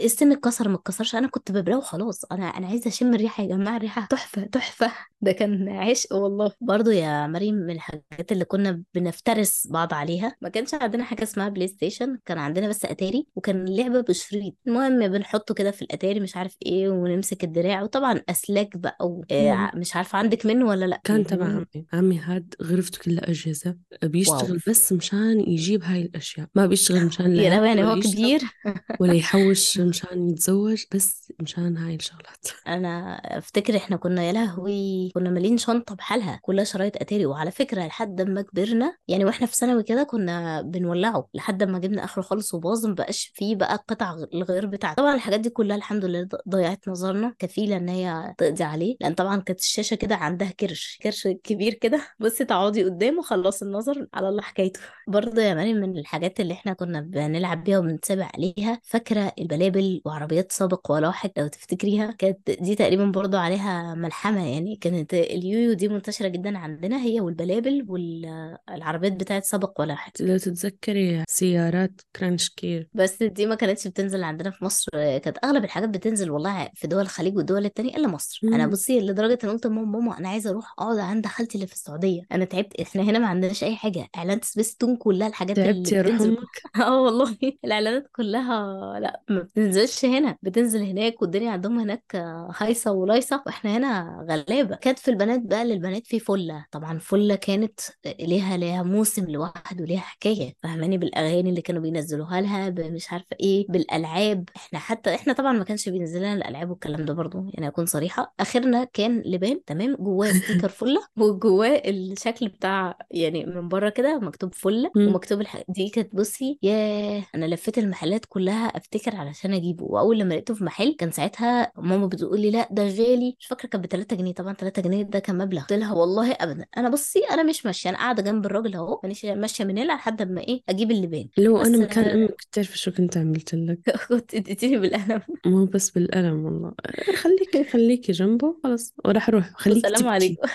السن 0.04 0.32
اتكسر 0.32 0.68
ما 0.68 0.74
اتكسرش 0.76 1.14
أنا 1.14 1.28
كنت 1.28 1.52
ببراه 1.52 1.78
وخلاص 1.78 2.24
أنا 2.24 2.44
أنا 2.46 2.66
عايزة 2.66 2.88
أشم 2.88 3.14
الريحة 3.14 3.42
يا 3.42 3.48
جماعة 3.48 3.76
الريحة 3.76 4.06
تحفة 4.10 4.44
تحفة 4.46 4.92
ده 5.20 5.32
كان 5.32 5.68
عشق 5.68 6.12
والله 6.14 6.52
برضو 6.60 6.90
يا 6.90 7.26
مريم 7.26 7.54
من 7.54 7.70
الحاجات 7.70 8.32
اللي 8.32 8.44
كنا 8.44 8.82
بنفترس 8.94 9.66
بعض 9.70 9.94
عليها 9.94 10.36
ما 10.40 10.48
كانش 10.48 10.74
عندنا 10.74 11.04
حاجة 11.04 11.22
اسمها 11.22 11.48
PlayStation 11.48 12.18
كان 12.24 12.38
عندنا 12.38 12.68
بس 12.68 12.84
أتاري 12.84 13.26
وكان 13.36 13.68
اللعبه 13.68 14.00
بشريط 14.00 14.54
المهم 14.66 15.08
بنحطه 15.08 15.54
كده 15.54 15.70
في 15.70 15.82
الأتاري 15.82 16.20
مش 16.20 16.36
عارف 16.36 16.56
إيه 16.66 16.88
ونمسك 16.88 17.44
الدراع 17.44 17.82
وطبعا 17.82 18.20
أسلاك 18.28 18.76
بقى 18.76 18.96
و... 19.06 19.24
مم. 19.40 19.70
مش 19.74 19.96
عارفة 19.96 20.18
عندك 20.18 20.46
منه 20.46 20.66
ولا 20.66 20.84
لأ 20.84 21.00
كان 21.04 21.24
تبع 21.24 21.46
عمي 21.46 21.66
عمي 21.92 22.18
هاد 22.18 22.54
غرفته 22.62 22.98
كلها 22.98 23.30
أجهزة 23.30 23.76
بيشتغل 24.18 24.50
واو. 24.50 24.58
بس 24.68 24.92
مشان 24.92 25.40
يجيب 25.40 25.82
هاي 25.84 26.02
الأشياء 26.02 26.46
ما 26.54 26.66
بيشتغل 26.66 27.06
مشان 27.06 27.34
لهوي 27.34 27.68
يعني 27.68 27.84
هو 27.84 28.00
كبير. 28.00 28.40
ولا 29.00 29.12
يحوش 29.14 29.78
مشان 29.78 30.30
يتزوج 30.30 30.84
بس 30.94 31.32
مشان 31.40 31.76
هاي 31.76 31.94
الشغلات. 31.94 32.46
أنا 32.68 33.14
أفتكر 33.38 33.76
إحنا 33.76 33.96
كنا 33.96 34.22
يا 34.24 34.32
لهوي 34.32 35.10
كنا 35.14 35.30
مالين 35.30 35.58
شنطة 35.58 35.94
بحالها 35.94 36.38
كلها 36.42 36.64
شرايط 36.64 36.96
أتاري. 36.96 37.26
وعلى 37.26 37.50
فكرة 37.50 37.86
لحد 37.86 38.22
ما 38.22 38.42
كبرنا 38.42 38.96
يعني 39.08 39.24
وإحنا 39.24 39.46
في 39.46 39.56
ثانوي 39.56 39.82
كده 39.82 40.02
كنا 40.02 40.62
بنولعه 40.62 41.28
لحد 41.34 41.62
ما 41.62 41.78
جبنا 41.78 42.04
آخره 42.04 42.22
خالص 42.22 42.54
وباظ 42.54 42.86
مبقاش 42.86 43.32
فيه 43.34 43.56
بقى 43.56 43.84
قطع 43.88 44.16
الغير 44.34 44.66
بتاعته. 44.66 44.94
طبعا 45.02 45.14
الحاجات 45.14 45.40
دي 45.40 45.50
كلها 45.50 45.76
الحمد 45.76 46.04
لله 46.04 46.28
ضيعت 46.48 46.88
نظرنا 46.88 47.34
كفيلة 47.38 47.76
إن 47.76 47.88
هي 47.88 48.34
تقضي 48.38 48.64
عليه. 48.64 48.96
لأن 49.00 49.14
طبعا 49.14 49.40
كانت 49.40 49.60
الشاشة 49.60 49.94
كده 49.94 50.14
عندها 50.16 50.50
كرش 50.50 50.98
كرش 51.02 51.28
كبير 51.28 51.74
كده. 51.74 52.08
بصي 52.20 52.44
تقعدي 52.44 52.84
قدامه 52.84 53.22
خلص 53.22 53.62
النظر 53.62 54.05
على 54.14 54.28
الله 54.28 54.42
حكايته. 54.42 54.80
برضه 55.08 55.42
يا 55.42 55.54
مريم 55.54 55.76
من 55.76 55.98
الحاجات 55.98 56.40
اللي 56.40 56.54
إحنا 56.54 56.72
كنا 56.72 57.00
بنلعب 57.00 57.64
بيها 57.64 57.78
وبنتسابق 57.78 58.26
عليها 58.34 58.80
فاكرة 58.84 59.32
البلابل 59.38 60.02
وعربيات 60.04 60.52
سابق 60.52 60.90
ولاحق 60.90 61.30
لو 61.38 61.46
تفتكريها؟ 61.46 62.10
كانت 62.10 62.50
دي 62.50 62.74
تقريبا 62.74 63.04
برضه 63.04 63.38
عليها 63.38 63.94
ملحمة 63.94 64.46
يعني. 64.48 64.76
كانت 64.76 65.14
اليويو 65.14 65.72
دي 65.72 65.88
منتشرة 65.88 66.28
جدا 66.28 66.58
عندنا 66.58 67.02
هي 67.02 67.20
والبلابل 67.20 67.86
والعربيات 67.88 69.12
بتاعت 69.12 69.44
سابق 69.44 69.80
ولاحق 69.80 70.12
لو 70.20 70.38
تتذكري 70.38 71.24
سيارات 71.28 72.00
Crush 72.16 72.56
Gear 72.56 72.88
بس 72.94 73.22
دي 73.22 73.46
ما 73.46 73.54
كانتش 73.54 73.88
بتنزل 73.88 74.24
عندنا 74.24 74.50
في 74.50 74.64
مصر. 74.64 74.90
كانت 74.94 75.38
أغلب 75.44 75.64
الحاجات 75.64 75.88
بتنزل 75.88 76.30
والله 76.30 76.68
في 76.74 76.86
دول 76.86 77.00
الخليج 77.02 77.36
والدول 77.36 77.64
التانية 77.64 77.96
إلا 77.96 78.08
مصر. 78.08 78.40
أنا 78.44 78.64
مم. 78.66 78.70
بصي 78.70 79.00
لدرجة 79.00 79.38
إن 79.44 79.50
قلت 79.50 79.66
ماما 79.66 80.18
أنا 80.18 80.28
عايزة 80.28 80.50
أروح 80.50 80.74
أقعد 80.78 80.98
عند 80.98 81.26
خالتي 81.26 81.54
اللي 81.54 81.66
في 81.66 81.72
السعودية. 81.72 82.22
أنا 82.32 82.44
تعبت 82.44 82.80
إحنا 82.80 83.02
هنا 83.02 83.18
ما 83.18 83.26
عندناش 83.26 83.64
أي 83.64 83.76
حاجة 84.02 84.10
اعلانات 84.16 84.44
سبيس 84.44 84.76
تون 84.76 84.96
كلها 84.96 85.28
الحاجات 85.28 85.58
اللي 85.58 85.72
تعبتي 85.72 85.94
يا 85.94 86.02
روح 86.02 86.14
بتنزل 86.14 86.36
آه 86.82 87.02
والله 87.02 87.36
الإعلانات 87.64 88.10
كلها 88.16 89.00
لأ 89.00 89.22
ما 89.30 89.40
بتنزلش 89.40 90.04
هنا 90.04 90.36
بتنزل 90.42 90.82
هناك 90.82 91.22
والدنيا 91.22 91.50
عندهم 91.50 91.78
هناك 91.78 92.16
هايصة 92.58 92.92
ولايصة 92.92 93.42
وإحنا 93.46 93.76
هنا 93.76 94.26
غلابة. 94.30 94.76
كانت 94.76 94.98
في 94.98 95.10
البنات 95.10 95.40
بقى 95.42 95.64
للبنات 95.64 96.06
في 96.06 96.20
فلة. 96.20 96.66
طبعا 96.70 96.98
فلة 96.98 97.34
كانت 97.34 97.80
ليها 98.20 98.56
ليها 98.56 98.82
موسم 98.82 99.24
لوحده 99.30 99.82
وليها 99.82 100.00
حكاية. 100.00 100.54
فاهماني؟ 100.62 100.98
بالأغاني 100.98 101.50
اللي 101.50 101.62
كانوا 101.62 101.82
بينزلوها 101.82 102.40
لها 102.40 102.70
مش 102.70 103.12
عارفة 103.12 103.36
إيه 103.40 103.66
بالألعاب. 103.68 104.48
إحنا 104.56 104.78
حتى 104.78 105.14
إحنا 105.14 105.32
طبعا 105.32 105.52
ما 105.52 105.64
كانش 105.64 105.88
بينزل 105.88 106.18
لنا 106.20 106.32
الألعاب 106.34 106.70
والكلام 106.70 107.04
ده 107.04 107.14
برضو. 107.14 107.50
يعني 107.54 107.68
أكون 107.68 107.86
صريحة 107.86 108.34
آخرنا 108.40 108.84
كان 108.84 109.22
لبان 109.26 109.64
تمام 109.64 109.96
جواه 109.96 110.32
sticker 110.32 110.68
فلة 110.68 111.06
وجواه 111.16 111.82
الشكل 111.86 112.48
بتاع 112.48 112.98
يعني 113.10 113.46
من 113.46 113.68
بره 113.68 113.85
كده 113.90 114.18
مكتوب 114.18 114.54
فله 114.54 114.90
مم. 114.96 115.08
ومكتوب 115.08 115.40
الح... 115.40 115.62
دي 115.68 115.88
كانت 115.88 116.14
بصي 116.16 116.58
ياه! 116.62 117.26
أنا 117.34 117.44
لفيت 117.46 117.78
المحلات 117.78 118.24
كلها 118.28 118.66
أفتكر 118.66 119.16
علشان 119.16 119.54
أجيبه. 119.54 119.84
وأول 119.84 120.18
لما 120.18 120.34
لقيته 120.34 120.54
في 120.54 120.64
محل 120.64 120.96
كان 120.98 121.10
ساعتها 121.10 121.72
ماما 121.76 122.06
بتقول 122.06 122.40
لي 122.40 122.50
لا 122.50 122.68
ده 122.70 122.82
غالي. 122.82 123.36
مش 123.40 123.46
فاكرة 123.46 123.68
كان 123.68 123.80
ب 123.82 123.86
3 123.86 124.16
جنيه. 124.16 124.34
طبعا 124.34 124.52
3 124.54 124.82
جنيه 124.82 125.02
ده 125.02 125.18
كان 125.18 125.38
مبلغ. 125.38 125.60
قلت 125.60 125.72
لها 125.72 125.92
والله 125.94 126.32
ابدا. 126.32 126.66
أنا 126.76 126.88
بصي 126.90 127.20
أنا 127.30 127.42
مش 127.42 127.66
ماشية. 127.66 127.90
أنا 127.90 127.98
قاعدة 127.98 128.22
جنب 128.22 128.46
الراجل 128.46 128.74
أهو 128.74 129.00
مانيش 129.02 129.24
ماشية 129.24 129.64
من 129.64 129.78
هنا 129.78 129.92
لحد 129.92 130.22
ما 130.22 130.40
إيه 130.40 130.62
أجيب 130.68 130.90
اللبان 130.90 131.28
لو 131.38 131.58
بس 131.60 131.66
أنا 131.66 131.78
مكان 131.78 132.04
أمك 132.04 132.36
بتعرفي 132.50 132.78
شو 132.78 132.90
كنت 132.92 133.16
عملت 133.16 133.54
لك. 133.54 133.90
كنت 134.08 134.34
اديتيني 134.34 134.78
بالقلم. 134.78 135.22
مو 135.46 135.64
بس 135.66 135.90
بالقلم 135.90 136.44
والله. 136.44 136.74
خليكي 137.16 137.64
خليكي 137.64 138.12
جنبه 138.12 138.56
خلاص 138.64 138.94
وراح 139.04 139.28
أروح 139.28 139.50
خليكي 139.56 139.88
والسلام 139.88 140.08
تبكي. 140.10 140.10
عليكم. 140.14 140.48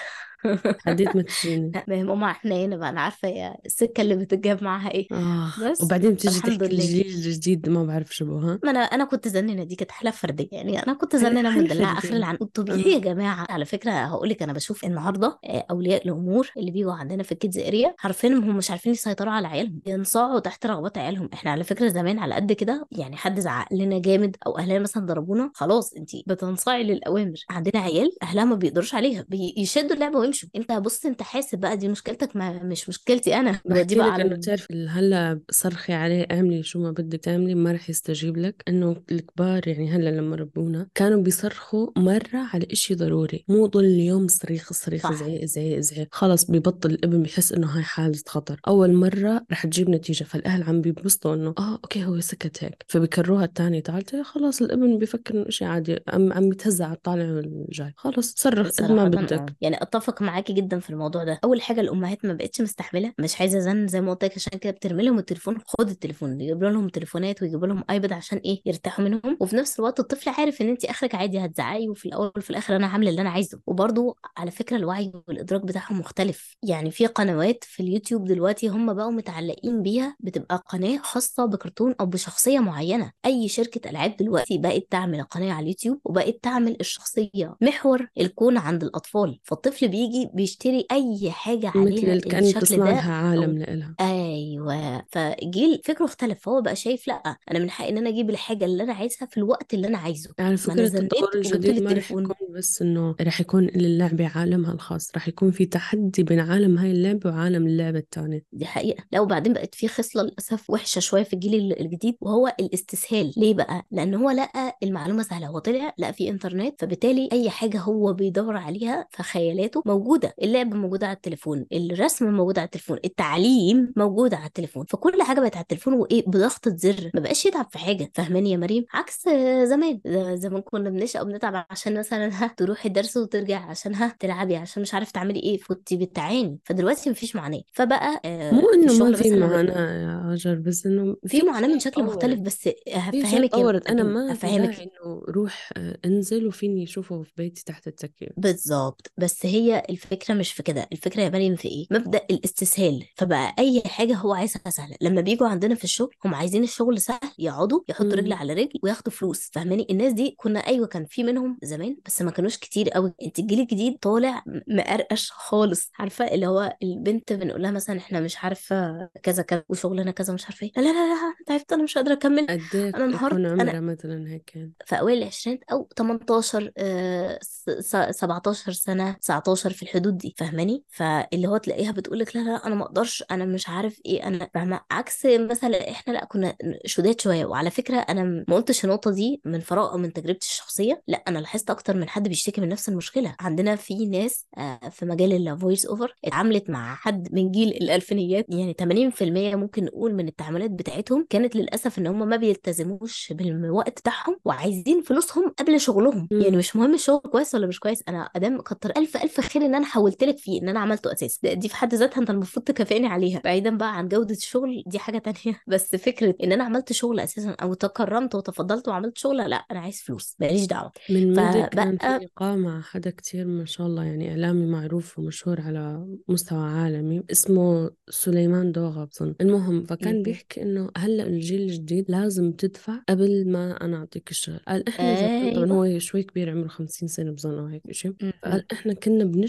حديت 0.86 1.15
ما 1.15 1.21
تجيني 1.41 1.71
لا 1.75 1.86
ما 1.88 1.95
هي 1.95 2.04
ماما 2.04 2.32
إحنا 2.32 2.56
هنا 2.56 2.75
بقى 2.77 2.89
أنا 2.89 3.01
عارفة 3.01 3.27
يا 3.27 3.56
السكة 3.65 4.01
اللي 4.01 4.15
بتجاب 4.15 4.63
معاها 4.63 4.91
إيه. 4.91 5.08
آخ 5.12 5.63
بس 5.63 5.82
وبعدين 5.84 6.13
بتيجي 6.13 6.39
تحكي 6.39 6.65
الجيل 6.65 7.06
الجديد 7.06 7.69
ما 7.69 7.84
بعرف 7.84 8.15
شو 8.15 8.38
ها؟ 8.38 8.60
ما 8.63 8.71
أنا 8.71 8.80
أنا 8.80 9.06
كنت 9.06 9.27
زنانة 9.27 9.63
دي 9.63 9.75
كانت 9.75 9.91
حالة 9.91 10.12
فردية 10.12 10.47
يعني 10.51 10.84
أنا 10.84 10.93
كنت 10.93 11.15
حد 11.15 11.19
زنانة 11.21 11.51
حد 11.51 11.63
مدلعه 11.63 11.97
آخر 11.97 12.13
العنقود. 12.15 12.47
طبيعي 12.49 12.91
يا 12.93 12.99
جماعة؟ 12.99 13.45
على 13.49 13.65
فكرة 13.65 13.91
هقول 13.91 14.30
لك 14.30 14.43
أنا 14.43 14.54
بشوف 14.54 14.86
النهارده 14.86 15.39
آه، 15.45 15.65
أولياء 15.71 16.06
الأمور 16.06 16.49
اللي 16.58 16.71
بيجوا 16.71 16.93
عندنا 16.93 17.23
في 17.23 17.32
ال 17.31 17.37
kids 17.37 17.57
area 17.57 17.95
حرفيا 17.97 18.30
هم 18.30 18.58
مش 18.58 18.71
عارفين 18.71 18.91
يسيطروا 18.91 19.34
على 19.34 19.47
عيالهم 19.47 19.82
ينصاعوا 19.88 20.39
تحت 20.39 20.65
رغبات 20.65 20.97
عيالهم. 20.97 21.30
إحنا 21.34 21.51
على 21.51 21.63
فكرة 21.63 21.88
زمان 21.88 22.19
على 22.19 22.36
قد 22.36 22.51
كده 22.51 22.88
يعني 22.91 23.15
حد 23.17 23.39
زعق 23.39 23.73
لنا 23.73 23.99
جامد 23.99 24.36
أو 24.47 24.58
أهلنا 24.58 24.80
مثلا 24.80 25.06
ضربونا 25.06 25.51
خلاص 25.56 25.93
انت 25.93 26.10
بتنصاعي 26.27 26.84
للأوامر. 26.84 27.34
عندنا 27.49 27.80
عيال 27.82 28.23
أهلها 28.23 28.45
ما 28.45 28.56
بيقدروش 28.56 28.95
عليها 28.95 29.25
بيشدوا 29.30 29.93
اللعبة 29.95 30.19
ويمشوا 30.31 30.49
انت 30.55 30.71
بص 30.71 31.05
انت 31.05 31.21
حاسب 31.21 31.59
بقى 31.59 31.77
دي 31.77 31.87
مشكلتك 31.87 32.35
ما 32.35 32.63
مش 32.63 32.89
مشكلتي 32.89 33.35
أنا. 33.35 33.59
بحكي 33.65 33.95
بقى 33.95 34.11
على 34.11 34.23
انه 34.23 34.35
ال- 34.35 34.39
تعرف 34.39 34.67
هلأ 34.71 35.39
صرخي 35.51 35.93
عليه 35.93 36.27
اعملي 36.31 36.63
شو 36.63 36.79
ما 36.79 36.91
بدك 36.91 37.19
تعملي 37.19 37.55
ما 37.55 37.71
رح 37.71 37.89
يستجيب 37.89 38.37
لك. 38.37 38.63
إنه 38.67 38.95
الكبار 39.11 39.67
يعني 39.67 39.89
هلأ 39.91 40.09
لما 40.09 40.35
ربونا 40.35 40.87
كانوا 40.95 41.21
بيصرخوا 41.21 41.87
مرة 41.97 42.47
على 42.53 42.67
إشي 42.71 42.95
ضروري. 42.95 43.45
مو 43.47 43.65
ضل 43.65 43.85
اليوم 43.85 44.27
صريخ 44.27 44.73
صريخ 44.73 45.03
صح. 45.03 45.13
زعيق 45.13 45.45
زعيق 45.45 45.79
زعيق. 45.79 46.07
خلص 46.11 46.51
ببطل 46.51 46.89
الابن 46.91 47.23
بحس 47.23 47.53
إنه 47.53 47.67
هاي 47.67 47.83
حالة 47.83 48.21
خطر. 48.27 48.59
أول 48.67 48.93
مرة 48.93 49.45
رح 49.51 49.65
تجيب 49.65 49.89
نتيجة. 49.89 50.23
فالأهل 50.23 50.63
عم 50.63 50.81
بيبسطوا 50.81 51.35
إنه 51.35 51.53
آه 51.59 51.73
okay 51.73 52.05
هو 52.05 52.19
سكت 52.19 52.63
هيك. 52.63 52.85
فبكروها 52.87 53.45
الثانية 53.45 53.79
ثالثة 53.81 54.23
خلاص 54.23 54.61
الابن 54.61 54.97
بفكر 54.97 55.33
إنه 55.35 55.47
إشي 55.47 55.65
عادي. 55.65 55.99
عم 56.07 56.33
عم 56.33 56.51
يتهزع 56.51 56.85
على 56.85 56.95
الطالع 56.95 57.31
والجاي 57.31 57.93
خلص 57.97 58.33
صرخ 58.37 58.67
قد 58.71 58.91
ما 58.91 59.07
بدك. 59.07 59.53
يعني 59.61 59.81
أتفق 59.81 60.20
معاكي 60.21 60.53
جدا 60.53 60.79
في 60.79 60.89
الموضوع 60.89 61.23
ده. 61.23 61.39
أول 61.43 61.62
حاجة 61.62 61.81
الأمهات 61.81 62.25
ما 62.25 62.34
بقتش 62.34 62.62
مستحملة 62.62 63.13
مش 63.19 63.39
عايزة 63.41 63.60
زن 63.60 63.88
زي 63.88 64.01
ما 64.01 64.12
قلت 64.12 64.23
لك 64.23 64.36
عشان 64.36 64.60
كده 64.60 64.71
بترمي 64.71 65.03
لهم 65.03 65.19
التليفون 65.19 65.57
خد 65.65 65.89
التليفون 65.89 66.41
يجيب 66.41 66.63
لهم 66.63 66.89
تليفونات 66.89 67.41
ويجيب 67.41 67.65
لهم 67.65 67.84
iPad 67.89 68.13
عشان 68.13 68.38
إيه؟ 68.38 68.62
يرتاحوا 68.65 69.05
منهم. 69.05 69.38
وفي 69.39 69.55
نفس 69.55 69.79
الوقت 69.79 69.99
الطفل 69.99 70.29
عارف 70.29 70.62
إن 70.62 70.69
انت 70.69 70.86
آخرك 70.86 71.15
عادي 71.15 71.39
هتزعقي 71.45 71.89
وفي 71.89 72.05
الأول 72.05 72.31
وفي 72.38 72.49
الآخر 72.49 72.75
أنا 72.75 72.88
عامله 72.88 73.10
اللي 73.10 73.21
أنا 73.21 73.29
عايزه. 73.29 73.60
وبرضو 73.67 74.15
على 74.38 74.51
فكرة 74.51 74.77
الوعي 74.77 75.12
والإدراك 75.27 75.62
بتاعهم 75.65 75.99
مختلف. 75.99 76.55
يعني 76.63 76.91
في 76.91 77.05
قنوات 77.07 77.63
في 77.63 77.84
اليوتيوب 77.84 78.25
دلوقتي 78.27 78.67
هم 78.67 78.93
بقوا 78.93 79.12
متعلقين 79.12 79.81
بيها 79.81 80.15
بتبقى 80.19 80.63
قناة 80.69 80.97
خاصة 80.97 81.45
بكرتون 81.45 81.95
أو 81.99 82.05
بشخصية 82.05 82.60
معينة. 82.60 83.12
أي 83.25 83.47
شركة 83.47 83.89
ألعاب 83.89 84.15
دلوقتي 84.17 84.57
بقت 84.57 84.84
تعمل 84.89 85.23
قناة 85.23 85.51
على 85.53 85.63
اليوتيوب 85.63 85.99
وبقت 86.05 86.36
تعمل 86.43 86.77
الشخصية 86.79 87.55
محور 87.62 88.07
الكون 88.19 88.57
عند 88.57 88.84
الأطفال. 88.84 89.39
فالطفل 89.43 89.88
بيجي 89.88 90.11
بيشتري 90.34 90.86
أي 90.91 91.32
حاجة 91.32 91.67
مثل 91.67 91.80
عليها 91.80 92.10
اللي 92.13 92.19
كأنك 92.21 92.58
الشكل 92.58 92.78
ده 92.78 92.84
لها 92.91 93.12
عالم 93.13 93.43
أو 93.43 93.52
لإلها 93.58 93.95
أيوه. 94.02 95.04
فجيل 95.12 95.82
فكره 95.86 96.06
اختلف 96.06 96.39
فهو 96.39 96.62
بقى 96.62 96.76
شايف 96.76 97.08
لأ 97.08 97.38
أنا 97.52 97.60
من 97.60 97.69
حقي 97.69 97.89
إن 97.89 97.97
أنا 97.97 98.10
أجيب 98.10 98.30
الحاجة 98.30 98.65
اللي 98.65 98.84
أنا 98.84 98.93
عايزها 98.93 99.26
في 99.28 99.38
الوقت 99.38 99.74
اللي 99.74 99.88
أنا 99.88 99.97
عايزه. 99.97 100.30
على 100.39 100.50
ما 100.50 100.56
فكرة 100.56 100.74
أنا 100.74 100.84
التطور 101.00 101.30
زنيت 101.34 101.45
الجديد 101.45 101.71
لي 101.76 101.80
ما 101.82 101.86
رح 101.86 101.91
التليفون. 101.97 102.24
يكون 102.24 102.47
بس 102.58 102.82
إنه 102.82 103.15
رح 103.21 103.41
يكون 103.41 103.65
للعبة 103.76 104.28
عالمها 104.36 104.74
الخاص 104.74 105.12
رح 105.15 105.28
يكون 105.28 105.52
في 105.52 105.65
تحدي 105.65 106.24
بين 106.24 106.39
عالم 106.39 106.78
هاي 106.78 106.91
اللعبة 106.91 107.30
وعالم 107.30 107.67
اللعبة 107.67 108.00
التانية. 108.00 108.45
دي 108.54 108.65
حقيقة. 108.65 109.04
لا 109.12 109.19
وبعدين 109.19 109.54
بقت 109.54 109.76
في 109.76 109.88
خصلة 109.88 110.24
للأسف 110.24 110.69
وحشة 110.69 111.00
شوية 111.00 111.24
في 111.24 111.34
الجيل 111.34 111.56
ال- 111.56 111.82
الجديد 111.82 112.15
وهو 112.21 112.56
الاستسهال. 112.60 113.34
ليه 113.38 113.54
بقى؟ 113.54 113.86
لأن 113.91 114.13
هو 114.15 114.30
لقى 114.30 114.78
المعلومة 114.84 115.24
سهلة 115.24 115.47
هو 115.47 115.60
طلع 115.60 115.93
لقى 115.97 116.13
في 116.13 116.30
إنترنت 116.30 116.82
فبالتالي 116.82 117.30
أي 117.32 117.50
حاجة 117.50 117.80
هو 117.80 118.13
بيدور 118.13 118.58
عليها 118.58 119.08
في 119.12 119.24
خيالاته 119.24 119.84
موجودة 120.01 120.33
اللعبة 120.41 120.77
موجودة 120.77 121.07
على 121.07 121.15
التليفون 121.15 121.65
الرسم 121.73 122.33
موجود 122.33 122.59
على 122.59 122.65
التليفون 122.65 122.97
التعليم 123.05 123.93
موجود 123.97 124.33
على 124.33 124.45
التليفون 124.45 124.85
فكل 124.85 125.21
حاجة 125.23 125.39
بقت 125.39 125.55
على 125.55 125.61
التليفون 125.63 125.93
وإيه 125.93 126.23
بضغطة 126.27 126.75
زر 126.75 127.11
ما 127.13 127.19
بقاش 127.19 127.45
يتعب 127.45 127.67
في 127.71 127.77
حاجة. 127.77 128.11
فاهماني 128.13 128.51
يا 128.51 128.57
مريم؟ 128.57 128.85
عكس 128.93 129.23
زمان 129.63 129.99
زمان 130.35 130.61
كنا 130.61 130.89
بنشقى 130.89 131.23
وبنتعب 131.23 131.65
عشان 131.69 131.99
مثلا 131.99 132.29
ها 132.43 132.53
تروحي 132.57 132.87
الدرس 132.87 133.17
وترجع 133.17 133.59
عشان 133.59 133.95
ها 133.95 134.15
تلعبي 134.19 134.55
عشان 134.55 134.81
مش 134.81 134.93
عارف 134.93 135.11
تعملي 135.11 135.39
إيه 135.39 135.59
كنت 135.67 135.93
بتعاني. 135.93 136.59
فدلوقتي 136.63 137.09
مفيش 137.09 137.35
معاناة. 137.35 137.61
فبقى 137.73 138.21
آه، 138.25 138.51
مو 138.51 138.69
إنه 138.69 138.93
ما 139.05 139.15
في 139.15 139.39
معاناة 139.39 140.01
يا 140.01 140.31
هاجر 140.31 140.55
بس 140.55 140.85
إنه 140.85 141.15
في 141.27 141.41
معاناة 141.41 141.67
من 141.67 141.79
شكل 141.79 142.03
مختلف 142.03 142.39
تطورت 142.39 142.45
بس 142.45 142.69
هفهمك 142.93 143.53
يا 143.53 143.63
مريم 143.63 144.05
ما 144.05 144.33
في 144.33 144.47
هفهمك. 144.47 144.79
إنه 144.79 145.21
روح 145.29 145.69
آه، 145.77 145.97
أنزل 146.05 146.47
وفيني 146.47 146.83
أشوفه 146.83 147.21
في 147.21 147.31
بيتي 147.37 147.63
تحت 147.65 147.87
التكييف. 147.87 148.31
بالظبط 148.37 149.11
بس 149.17 149.45
هي 149.45 149.83
الفكرة 149.91 150.34
مش 150.34 150.51
في 150.54 150.63
كده 150.63 150.88
الفكرة 150.91 151.21
يا 151.21 151.30
مريم 151.30 151.56
في 151.56 151.67
إيه؟ 151.67 151.86
مبدأ 151.91 152.21
الاستسهال 152.32 153.06
فبقى 153.15 153.56
أي 153.60 153.82
حاجة 153.86 154.15
هو 154.15 154.34
عايزها 154.34 154.62
سهلة. 154.69 154.95
لما 155.01 155.21
بيجوا 155.21 155.47
عندنا 155.47 155.75
في 155.75 155.84
الشغل 155.84 156.15
هم 156.25 156.36
عايزين 156.36 156.63
الشغل 156.63 157.01
سهل 157.01 157.19
يقعدوا 157.39 157.82
يحطوا 157.89 158.12
رجل. 158.13 158.34
على 158.34 158.54
رجل 158.54 158.80
وياخدوا 158.84 159.13
فلوس 159.13 159.49
فاهماني؟ 159.54 159.88
الناس 159.89 160.13
دي 160.13 160.36
كنا 160.38 160.60
أيوه 160.60 160.88
كان 160.88 161.06
في 161.06 161.23
منهم 161.23 161.58
زمان 161.63 161.97
بس 162.06 162.21
ما 162.21 162.32
كانوش 162.32 162.58
كتير 162.58 162.89
قوي 162.89 163.13
أنت 163.23 163.39
الجيل 163.39 163.60
الجديد 163.60 163.97
طالع 164.01 164.43
مقرقش 164.67 165.32
خالص. 165.32 165.91
عارفة 165.99 166.25
اللي 166.27 166.47
هو 166.47 166.75
البنت 166.84 167.34
بنقول 167.34 167.62
لها 167.62 167.71
مثلا 167.71 167.97
إحنا 167.97 168.19
مش 168.19 168.38
عارفة 168.43 169.10
كذا 169.23 169.43
كذا 169.43 169.63
وشغلنا 169.69 170.12
كذا 170.12 170.34
مش 170.34 170.45
عارفة 170.45 170.65
إيه. 170.65 170.71
لا 170.77 170.82
لا 170.82 170.91
لا 170.91 171.34
أنت 171.39 171.51
عرفت 171.51 171.73
أنا 171.73 171.84
مش 171.84 171.95
قادرة 171.97 172.13
أكمل. 172.13 172.47
أنا 172.49 173.06
انهارت. 173.06 173.34
أنا 173.34 173.80
مثلا 173.80 174.30
هيك 174.30 174.69
في 174.86 174.99
أوائل 174.99 175.17
العشرينات 175.17 175.63
أو 175.71 175.89
18 175.97 176.71
آه، 176.77 177.39
س- 177.41 177.69
س- 177.80 177.95
17 178.19 178.71
سنة 178.71 179.12
19 179.12 179.73
في 179.81 179.87
الحدود 179.87 180.17
دي 180.17 180.35
فاهماني؟ 180.37 180.83
فاللي 180.89 181.47
هو 181.47 181.57
تلاقيها 181.57 181.91
بتقول 181.91 182.19
لك 182.19 182.35
لا 182.35 182.41
لا 182.41 182.67
أنا 182.67 182.75
ما 182.75 182.83
أقدرش 182.85 183.23
أنا 183.31 183.45
مش 183.45 183.69
عارف 183.69 184.01
إيه 184.05 184.27
أنا 184.27 184.49
فاهمة؟ 184.53 184.81
عكس 184.91 185.25
مثلا 185.25 185.91
إحنا 185.91 186.13
لأ 186.13 186.25
كنا 186.25 186.55
شداد 186.85 187.21
شوية. 187.21 187.45
وعلى 187.45 187.69
فكرة 187.71 187.97
أنا 187.97 188.23
ما 188.23 188.55
قلتش 188.55 188.85
النقطة 188.85 189.11
دي 189.11 189.41
من 189.45 189.59
فراغ 189.59 189.91
أو 189.91 189.97
من 189.97 190.13
تجربتي 190.13 190.47
الشخصية 190.47 191.03
لأ 191.07 191.17
أنا 191.27 191.39
لاحظت 191.39 191.69
أكتر 191.69 191.97
من 191.97 192.09
حد 192.09 192.27
بيشتكي 192.27 192.61
من 192.61 192.69
نفس 192.69 192.89
المشكلة. 192.89 193.35
عندنا 193.39 193.75
في 193.75 194.05
ناس 194.05 194.45
آه، 194.57 194.79
في 194.89 195.05
مجال 195.05 195.47
ال 195.47 195.54
voice 195.54 195.86
over 195.86 196.15
اتعاملت 196.25 196.69
مع 196.69 196.95
حد 196.95 197.33
من 197.33 197.51
جيل 197.51 197.69
الألفينيات 197.69 198.45
يعني 198.49 198.73
80% 198.73 199.55
ممكن 199.55 199.85
نقول 199.85 200.13
من 200.13 200.27
التعاملات 200.27 200.71
بتاعتهم 200.71 201.27
كانت 201.29 201.55
للأسف 201.55 201.99
إن 201.99 202.07
هم 202.07 202.29
ما 202.29 202.35
بيلتزموش 202.35 203.33
بالوقت 203.33 203.99
بتاعهم 203.99 204.37
وعايزين 204.45 205.01
فلوسهم 205.01 205.49
قبل 205.59 205.79
شغلهم. 205.79 206.27
يعني. 206.31 206.57
مش 206.57 206.75
مهم 206.75 206.93
الشغل 206.93 207.19
كويس 207.19 207.55
ولا 207.55 207.67
مش 207.67 207.79
كويس 207.79 208.03
أنا 208.07 208.29
أدام 208.35 208.61
كتر 208.61 208.89
ألف 208.97 209.17
ألف 209.17 209.41
خير 209.41 209.61
ان 209.65 209.76
أنا 209.76 209.86
حولت 209.86 210.24
لك 210.24 210.38
فيه 210.38 210.62
إن 210.62 210.69
أنا 210.69 210.80
عملته 210.80 211.13
أساسي. 211.13 211.39
ده- 211.43 211.54
دي 211.54 211.69
في 211.69 211.76
حد 211.76 211.95
ذاتها 211.95 212.21
أنت 212.21 212.30
المفروض 212.30 212.65
تكافئني 212.65 213.08
عليها. 213.08 213.41
بعيدا 213.43 213.78
بقى 213.78 213.97
عن 213.97 214.08
جودة 214.08 214.36
الشغل 214.36 214.84
دي 214.88 215.00
حاجة 215.00 215.17
تانية. 215.17 215.60
بس 215.67 215.95
فكرة 215.95 216.36
إن 216.43 216.52
أنا 216.52 216.63
عملت 216.63 216.93
شغل 216.93 217.19
أساسا 217.19 217.50
أو 217.52 217.74
تكرمت 217.74 218.36
وتفضلت 218.36 218.88
وعملت 218.88 219.17
شغل 219.17 219.38
لأ 219.50 219.56
أنا 219.71 219.80
عايز 219.80 220.02
فلوس 220.02 220.36
ماليش 220.39 220.65
دعوة. 220.65 220.91
من 221.10 221.32
مدة 221.32 221.65
كان 221.71 221.91
في 221.91 221.97
فبقى 221.97 222.19
لقاء 222.26 222.56
مع 222.58 222.82
حدا 222.82 223.10
كتير 223.10 223.45
ما 223.47 223.65
شاء 223.65 223.88
الله 223.88 224.04
يعني 224.04 224.30
إعلامي 224.32 224.65
معروف 224.65 225.19
ومشهور 225.19 225.62
على 225.62 226.08
مستوى 226.28 226.60
عالمي 226.69 227.24
اسمه 227.32 227.91
سليمان 228.10 228.71
دوغا 228.71 229.06
بظن 229.06 229.36
المهم 229.41 229.84
فكان 229.86 230.24
بيحكي 230.24 230.62
إنه 230.62 230.89
هلأ 230.97 231.24
الجيل 231.28 231.62
الجديد 231.62 232.12
لازم 232.12 232.52
تدفع 232.52 232.93
قبل 233.10 233.52
ما 233.52 233.86
أنا 233.86 233.97
أعطيك 233.97 234.32
الشغل. 234.32 234.60
قال 234.67 234.89
إحنا 234.89 235.15
زمان 235.15 235.56
طبعا 235.56 235.71
هو 235.71 236.00
شوي 236.00 236.24
كبير 236.24 236.50
عمره 236.52 236.67
خمسين 236.67 237.08
سنة 237.08 237.32
بظن 237.32 237.60
أو 237.60 237.65
هيك 237.65 237.82
إشي 237.89 238.10
م- 238.10 238.15
فقال 238.43 238.58
م- 238.60 238.65
إحنا 238.74 238.93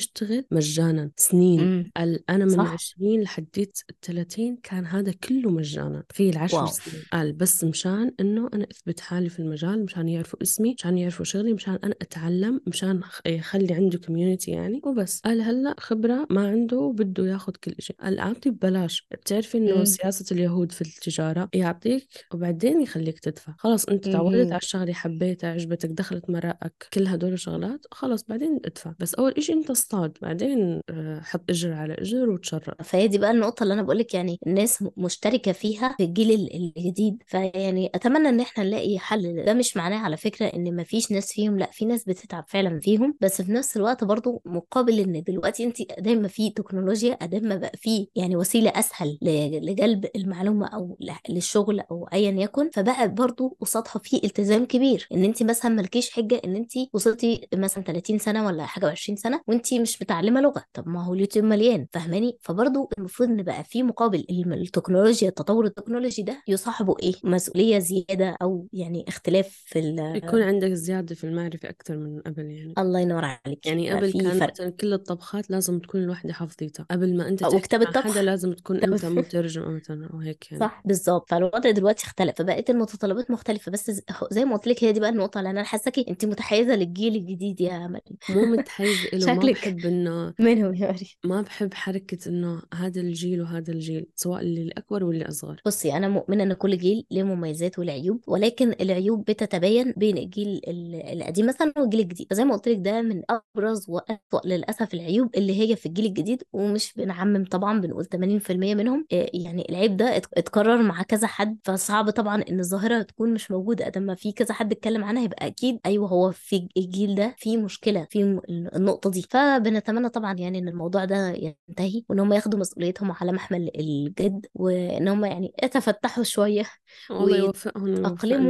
بنشتغل 0.06 0.44
مجانا. 0.50 1.10
سنين. 1.16 1.90
قال 1.96 2.30
أنا 2.30 2.44
من 2.44 2.50
صح. 2.56 2.72
عشرين 2.72 3.22
لحديت 3.22 3.78
الثلاثين 3.90 4.56
كان 4.62 4.86
هذا 4.86 5.12
كله 5.12 5.50
مجانا. 5.50 6.04
في 6.14 6.30
العشر 6.30 6.56
واو. 6.56 6.66
سنين. 6.66 7.02
قال 7.12 7.32
بس 7.32 7.64
مشان 7.64 8.12
إنه 8.20 8.50
أنا 8.54 8.66
أثبت 8.70 9.00
حالي 9.00 9.28
في 9.28 9.38
المجال 9.38 9.84
مشان 9.84 10.08
يعرفوا 10.08 10.42
اسمي 10.42 10.74
مشان 10.78 10.98
يعرفوا 10.98 11.24
شغلي 11.24 11.52
مشان 11.52 11.78
أنا 11.84 11.94
أتعلم 12.02 12.60
مشان 12.66 13.00
يخلي 13.26 13.74
عنده 13.74 13.98
community 13.98 14.50
يعني 14.50 14.80
وبس. 14.84 15.20
قال 15.20 15.40
هلا 15.40 15.74
خبرة 15.80 16.26
ما 16.30 16.48
عنده 16.48 16.78
وبده 16.78 17.26
ياخذ 17.26 17.52
كل 17.64 17.74
شيء 17.78 17.96
قال 18.02 18.18
أعطي 18.18 18.50
ببلاش. 18.50 19.06
بتعرفي 19.12 19.58
إنه 19.58 19.80
م- 19.80 19.84
سياسة 19.84 20.34
اليهود 20.34 20.72
في 20.72 20.80
التجارة 20.82 21.48
يعطيك 21.54 22.08
وبعدين 22.34 22.80
يخليك 22.82 23.18
تدفع. 23.18 23.54
خلاص 23.58 23.84
أنت 23.84 24.08
تعودت. 24.08 24.46
على 24.52 24.56
الشغلة 24.56 24.92
حبيتها 24.92 25.50
عجبتك 25.50 25.88
دخلت 25.90 26.30
مزاجك 26.30 26.72
كل 26.92 27.06
هدول 27.06 27.38
شغلات 27.38 27.86
خلاص 27.90 28.24
بعدين 28.28 28.58
ادفع. 28.64 28.92
بس 28.98 29.14
أول 29.14 29.32
إشي 29.32 29.52
أنت 29.52 29.70
اصطاد 29.92 30.16
بعدين 30.22 30.80
آه، 30.90 31.20
حط 31.20 31.50
إجر 31.50 31.72
على 31.72 31.94
إجر 31.94 32.30
وتشرب. 32.30 32.82
فهي 32.82 33.08
دي 33.08 33.18
بقى 33.18 33.30
النقطة 33.30 33.62
اللي 33.62 33.74
أنا 33.74 33.82
بقولك 33.82 34.14
يعني 34.14 34.38
الناس 34.46 34.82
م- 34.82 34.90
مشتركة 34.96 35.52
فيها 35.52 35.94
في 35.98 36.04
الجيل 36.04 36.30
ال- 36.30 36.56
الجديد. 36.76 37.22
فيعني 37.26 37.90
أتمنى 37.94 38.28
إن 38.28 38.40
إحنا 38.40 38.64
نلاقي 38.64 38.98
حل 38.98 39.44
ده 39.44 39.54
مش 39.54 39.76
معناه 39.76 39.98
على 39.98 40.16
فكرة 40.16 40.46
إن 40.46 40.76
مفيش 40.76 41.12
ناس 41.12 41.32
فيهم 41.32 41.58
لأ 41.58 41.70
في 41.72 41.84
ناس 41.84 42.04
بتتعب 42.04 42.44
فعلا 42.48 42.80
فيهم. 42.80 43.14
بس 43.20 43.42
في 43.42 43.52
نفس 43.52 43.76
الوقت 43.76 44.04
برضو 44.04 44.42
مقابل 44.44 44.98
إن 45.00 45.22
دلوقتي 45.22 45.64
أنت 45.64 45.82
قدام 45.92 46.18
ما 46.22 46.28
في 46.28 46.50
تكنولوجيا 46.50 47.14
قدام 47.14 47.42
ما 47.44 47.56
بقى 47.56 47.72
في 47.76 48.08
يعني 48.16 48.36
وسيلة 48.36 48.70
أسهل 48.76 49.18
ل- 49.22 49.66
لجلب 49.70 50.06
المعلومة 50.16 50.66
أو 50.66 50.96
ل- 51.00 51.12
للشغل 51.34 51.80
أو 51.80 52.08
أيا 52.12 52.30
يكن 52.30 52.70
فبقى 52.70 53.08
برضو 53.14 53.56
قصادها 53.60 53.98
في 54.04 54.16
التزام 54.24 54.64
كبير. 54.64 55.08
إن 55.12 55.24
أنت 55.24 55.42
مثلا 55.42 55.70
مالكيش 55.74 56.10
حجة 56.10 56.40
إن 56.44 56.56
أنت 56.56 56.72
وصلتي 56.92 57.48
مثلا 57.54 57.84
30 57.84 58.18
سنة 58.18 58.46
ولا 58.46 58.66
حاجة 58.66 58.94
و20 58.94 59.14
سنة 59.14 59.40
وأنت 59.46 59.74
مش 59.82 60.02
متعلمة 60.02 60.40
لغة. 60.40 60.64
طب 60.72 60.88
ما 60.88 61.04
هو 61.04 61.14
اليوتيوب 61.14 61.44
مليان 61.44 61.86
فاهماني؟ 61.92 62.38
فبرضو 62.40 62.88
المفروض 62.98 63.28
إن 63.28 63.42
بقى 63.42 63.64
في 63.64 63.82
مقابل 63.82 64.24
التكنولوجيا 64.30 65.28
التطور 65.28 65.64
التكنولوجي 65.64 66.22
ده 66.22 66.42
يصاحبه 66.48 66.94
إيه؟ 67.02 67.12
مسؤولية 67.24 67.78
زيادة 67.78 68.36
أو 68.42 68.66
يعني 68.72 69.04
اختلاف 69.08 69.62
في 69.66 69.78
ال- 69.78 70.16
يكون 70.16 70.42
عندك 70.42 70.68
زيادة 70.72 71.14
في 71.14 71.24
المعرفة 71.24 71.68
أكتر 71.70 71.96
من 71.96 72.20
قبل 72.20 72.50
يعني. 72.50 72.74
الله 72.78 73.00
ينور 73.00 73.24
عليك. 73.24 73.66
يعني 73.66 73.90
قبل 73.90 74.12
كان 74.12 74.38
فرق. 74.40 74.52
مثلا 74.52 74.70
كل 74.70 74.92
الطبخات 74.92 75.50
لازم 75.50 75.78
تكون 75.78 76.02
الوحدة 76.02 76.32
حافظيتها 76.32 76.86
قبل 76.90 77.16
ما 77.16 77.28
أنت 77.28 77.42
أو 77.42 77.50
تحكي 77.50 77.62
كتاب 77.62 77.80
مع 77.82 77.86
حدا 77.86 77.98
الطبخ. 78.00 78.16
لازم 78.18 78.52
تكون 78.52 78.76
أنت 78.76 79.04
مترجم 79.04 79.76
مثلا 79.76 80.10
أو 80.12 80.18
هيك 80.18 80.52
يعني. 80.52 80.64
صح 80.64 80.82
بالظبط 80.84 81.30
فالوضع 81.30 81.70
دلوقتي 81.70 82.04
اختلف 82.06 82.34
فبقت 82.38 82.70
المتطلبات 82.70 83.30
مختلفة. 83.30 83.72
بس 83.72 83.90
زي 84.30 84.44
ما 84.44 84.56
قلت 84.56 84.66
لك 84.66 84.84
هي 84.84 84.92
دي 84.92 85.00
بقى 85.00 85.08
النقطة 85.10 85.38
اللي 85.38 85.50
أنا 85.50 85.62
حاساكي 85.62 86.04
انت 86.08 86.24
متحيزة 86.24 86.74
للجيل 86.76 87.16
الجديد 87.16 87.60
يا 87.60 87.78
مريم 87.88 88.02
مو 88.28 88.44
متحيزة 88.46 89.08
إله 89.12 89.30
ما 89.30 89.46
شكلك 89.56 89.68
بحب 89.76 89.86
إنه 89.86 90.34
منهم 90.40 90.74
يا 90.74 90.86
مريم 90.92 91.08
ما 91.24 91.42
بحب 91.42 91.74
حركة 91.74 92.28
إنه 92.28 92.62
هذا 92.74 93.00
الجيل 93.00 93.40
وهذا 93.42 93.72
الجيل 93.72 94.06
سواء 94.16 94.40
اللي 94.40 94.62
الأكبر 94.62 95.04
واللي 95.04 95.28
أصغر 95.28 95.60
بصي 95.66 95.92
أنا 95.96 96.08
مؤمنة 96.08 96.42
ان 96.42 96.52
كل 96.52 96.78
جيل 96.78 97.06
له 97.10 97.22
مميزات 97.22 97.78
وله 97.78 97.92
عيوب 97.92 98.20
ولكن 98.26 98.72
العيوب 98.80 99.24
بتتبين 99.24 99.92
بين 99.96 100.18
الجيل 100.18 100.60
ال- 100.68 100.94
القديم 101.22 101.46
مثلا 101.46 101.72
والجيل 101.76 102.00
الجديد. 102.00 102.26
فزي 102.30 102.44
ما 102.44 102.54
قلت 102.54 102.68
لك 102.68 102.76
ده 102.80 103.02
من 103.02 103.22
أبرز 103.30 103.86
وأسوأ 103.90 104.40
للأسف 104.44 104.94
العيوب 104.94 105.30
اللي 105.36 105.60
هي 105.60 105.76
في 105.76 105.86
الجيل 105.86 106.04
الجديد 106.06 106.42
ومش 106.52 106.92
بنعمم 106.96 107.44
طبعا 107.44 107.80
بنقول 107.80 108.04
80% 108.04 108.74
منهم. 108.74 109.06
آه، 109.12 109.30
يعني 109.34 109.66
العيب 109.70 109.96
ده 109.96 110.16
ات- 110.16 110.26
اتكرر 110.34 110.82
مع 110.82 111.02
كذا 111.02 111.26
حد 111.26 111.58
فصعب 111.64 112.10
طبعا 112.10 112.42
إن 112.50 112.60
الظاهرة 112.60 113.02
تكون 113.02 113.34
مش 113.34 113.50
موجودة. 113.50 113.84
قد 113.84 113.98
ما 113.98 114.14
في 114.14 114.32
كذا 114.32 114.54
حد 114.54 114.72
اتكلم 114.72 115.04
عنها 115.04 115.22
يبقى 115.24 115.46
أكيد 115.46 115.78
أيوه 115.86 116.08
هو 116.08 116.30
في 116.30 116.68
الجيل 116.76 117.14
ده 117.14 117.34
في 117.38 117.56
مشكلة 117.56 118.06
في 118.10 118.40
النقطة 118.76 119.10
دي. 119.10 119.22
فبنتمنى 119.62 120.08
طبعا 120.08 120.34
يعني 120.34 120.58
إن 120.58 120.68
الموضوع 120.68 121.04
ده 121.04 121.30
ينتهي 121.30 122.02
وإن 122.08 122.18
هم 122.18 122.32
ياخدوا 122.32 122.60
مسؤوليتهم 122.60 123.12
على 123.12 123.32
محمل 123.32 123.70
الجد 123.78 124.46
وإن 124.54 125.08
هم 125.08 125.24
يعني 125.24 125.52
يتفتحوا 125.64 126.24
شوية 126.24 126.64
والله 127.10 127.36
يوفقهم 127.36 127.86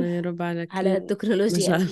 يا 0.05 0.21
رب 0.21 0.43
على 0.43 0.67
على 0.71 0.97
التكنولوجيا 0.97 1.87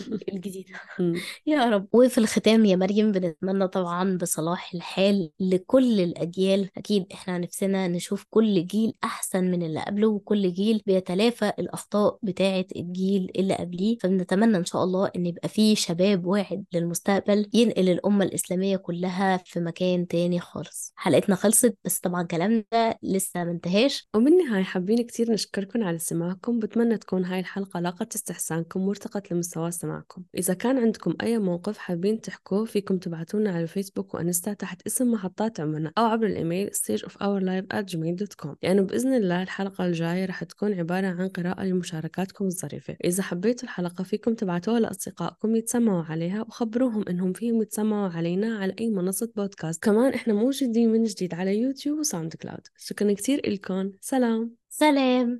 أمم. 1.00 1.14
يا 1.46 1.70
رب. 1.70 1.88
وفي 1.92 2.18
الختام 2.18 2.64
يا 2.64 2.76
مريم 2.76 3.12
بنتمنى 3.12 3.68
طبعا 3.68 4.18
بصلاح 4.18 4.74
الحال 4.74 5.30
لكل 5.40 6.00
الأجيال. 6.00 6.70
أكيد 6.76 7.06
إحنا 7.12 7.38
نفسنا 7.38 7.88
نشوف 7.88 8.26
كل 8.30 8.66
جيل 8.66 8.92
أحسن 9.04 9.44
من 9.50 9.62
اللي 9.62 9.80
قبله 9.80 10.08
وكل 10.08 10.52
جيل 10.52 10.82
بيتلافى 10.86 11.52
الأخطاء 11.58 12.18
بتاعة 12.22 12.66
الجيل 12.76 13.30
اللي 13.38 13.54
قبليه. 13.54 13.98
فبنتمنى 13.98 14.56
إن 14.56 14.64
شاء 14.64 14.84
الله 14.84 15.10
إن 15.16 15.26
يبقى 15.26 15.48
فيه 15.48 15.74
شباب 15.74 16.26
واعد 16.26 16.64
للمستقبل 16.74 17.50
ينقل 17.54 17.88
الأمة 17.88 18.24
الإسلامية 18.24 18.76
كلها. 18.76 19.09
في 19.44 19.60
مكان 19.60 20.06
تاني 20.06 20.40
خالص. 20.40 20.92
حلقتنا 20.96 21.34
خلصت 21.36 21.74
بس 21.84 21.98
طبعا 21.98 22.22
كلامنا 22.22 22.64
لسه 23.02 23.44
منتهاش 23.44 24.08
وبالنهاية 24.14 24.62
حابين 24.62 25.02
كتير 25.02 25.32
نشكركم 25.32 25.84
على 25.84 25.98
سماعكم. 25.98 26.58
بتمنى 26.58 26.98
تكون 26.98 27.24
هاي 27.24 27.40
الحلقة 27.40 27.80
لاقت 27.80 28.14
استحسانكم 28.14 28.80
وارتقت 28.80 29.32
لمستوى 29.32 29.70
سماعكم. 29.70 30.22
إذا 30.38 30.54
كان 30.54 30.78
عندكم 30.78 31.14
أي 31.22 31.38
موقف 31.38 31.78
حابين 31.78 32.20
تحكوه 32.20 32.64
فيكم 32.64 32.98
تبعتونا 32.98 33.50
على 33.50 33.66
فيسبوك 33.66 34.14
وأنستا 34.14 34.52
تحت 34.52 34.82
اسم 34.86 35.10
محطات 35.12 35.60
عمرنا 35.60 35.92
أو 35.98 36.04
عبر 36.04 36.26
الإيميل 36.26 36.70
stageofourlife@gmail.com 36.70 38.54
لأنه 38.62 38.82
بإذن 38.82 39.14
الله 39.14 39.42
الحلقة 39.42 39.86
الجاية 39.86 40.24
رح 40.26 40.44
تكون 40.44 40.74
عبارة 40.74 41.06
عن 41.06 41.28
قراءة 41.28 41.62
لمشاركاتكم 41.64 42.46
الظريفة. 42.46 42.96
إذا 43.04 43.22
حبيتوا 43.22 43.64
الحلقة 43.64 44.04
فيكم 44.04 44.34
تبعتوها 44.34 44.80
لأصدقائكم 44.80 45.56
يتسمعوا 45.56 46.02
عليها 46.02 46.42
وخبروهم 46.42 47.04
إنهم 47.08 47.32
فيهم 47.32 47.62
يتسمعوا 47.62 48.08
علينا 48.08 48.58
على 48.58 48.74
أي 48.80 48.90
منصة 49.02 49.32
بودكاست. 49.36 49.82
كمان 49.82 50.14
إحنا 50.14 50.34
موجودين 50.34 50.88
من 50.92 51.02
جديد 51.04 51.34
على 51.34 51.58
يوتيوب 51.60 51.98
وساوند 51.98 52.34
كلاود 52.34 52.66
شكرا 52.78 53.12
كتير 53.12 53.40
إلكم 53.46 53.92
سلام. 54.00 54.56
سلام. 54.70 55.38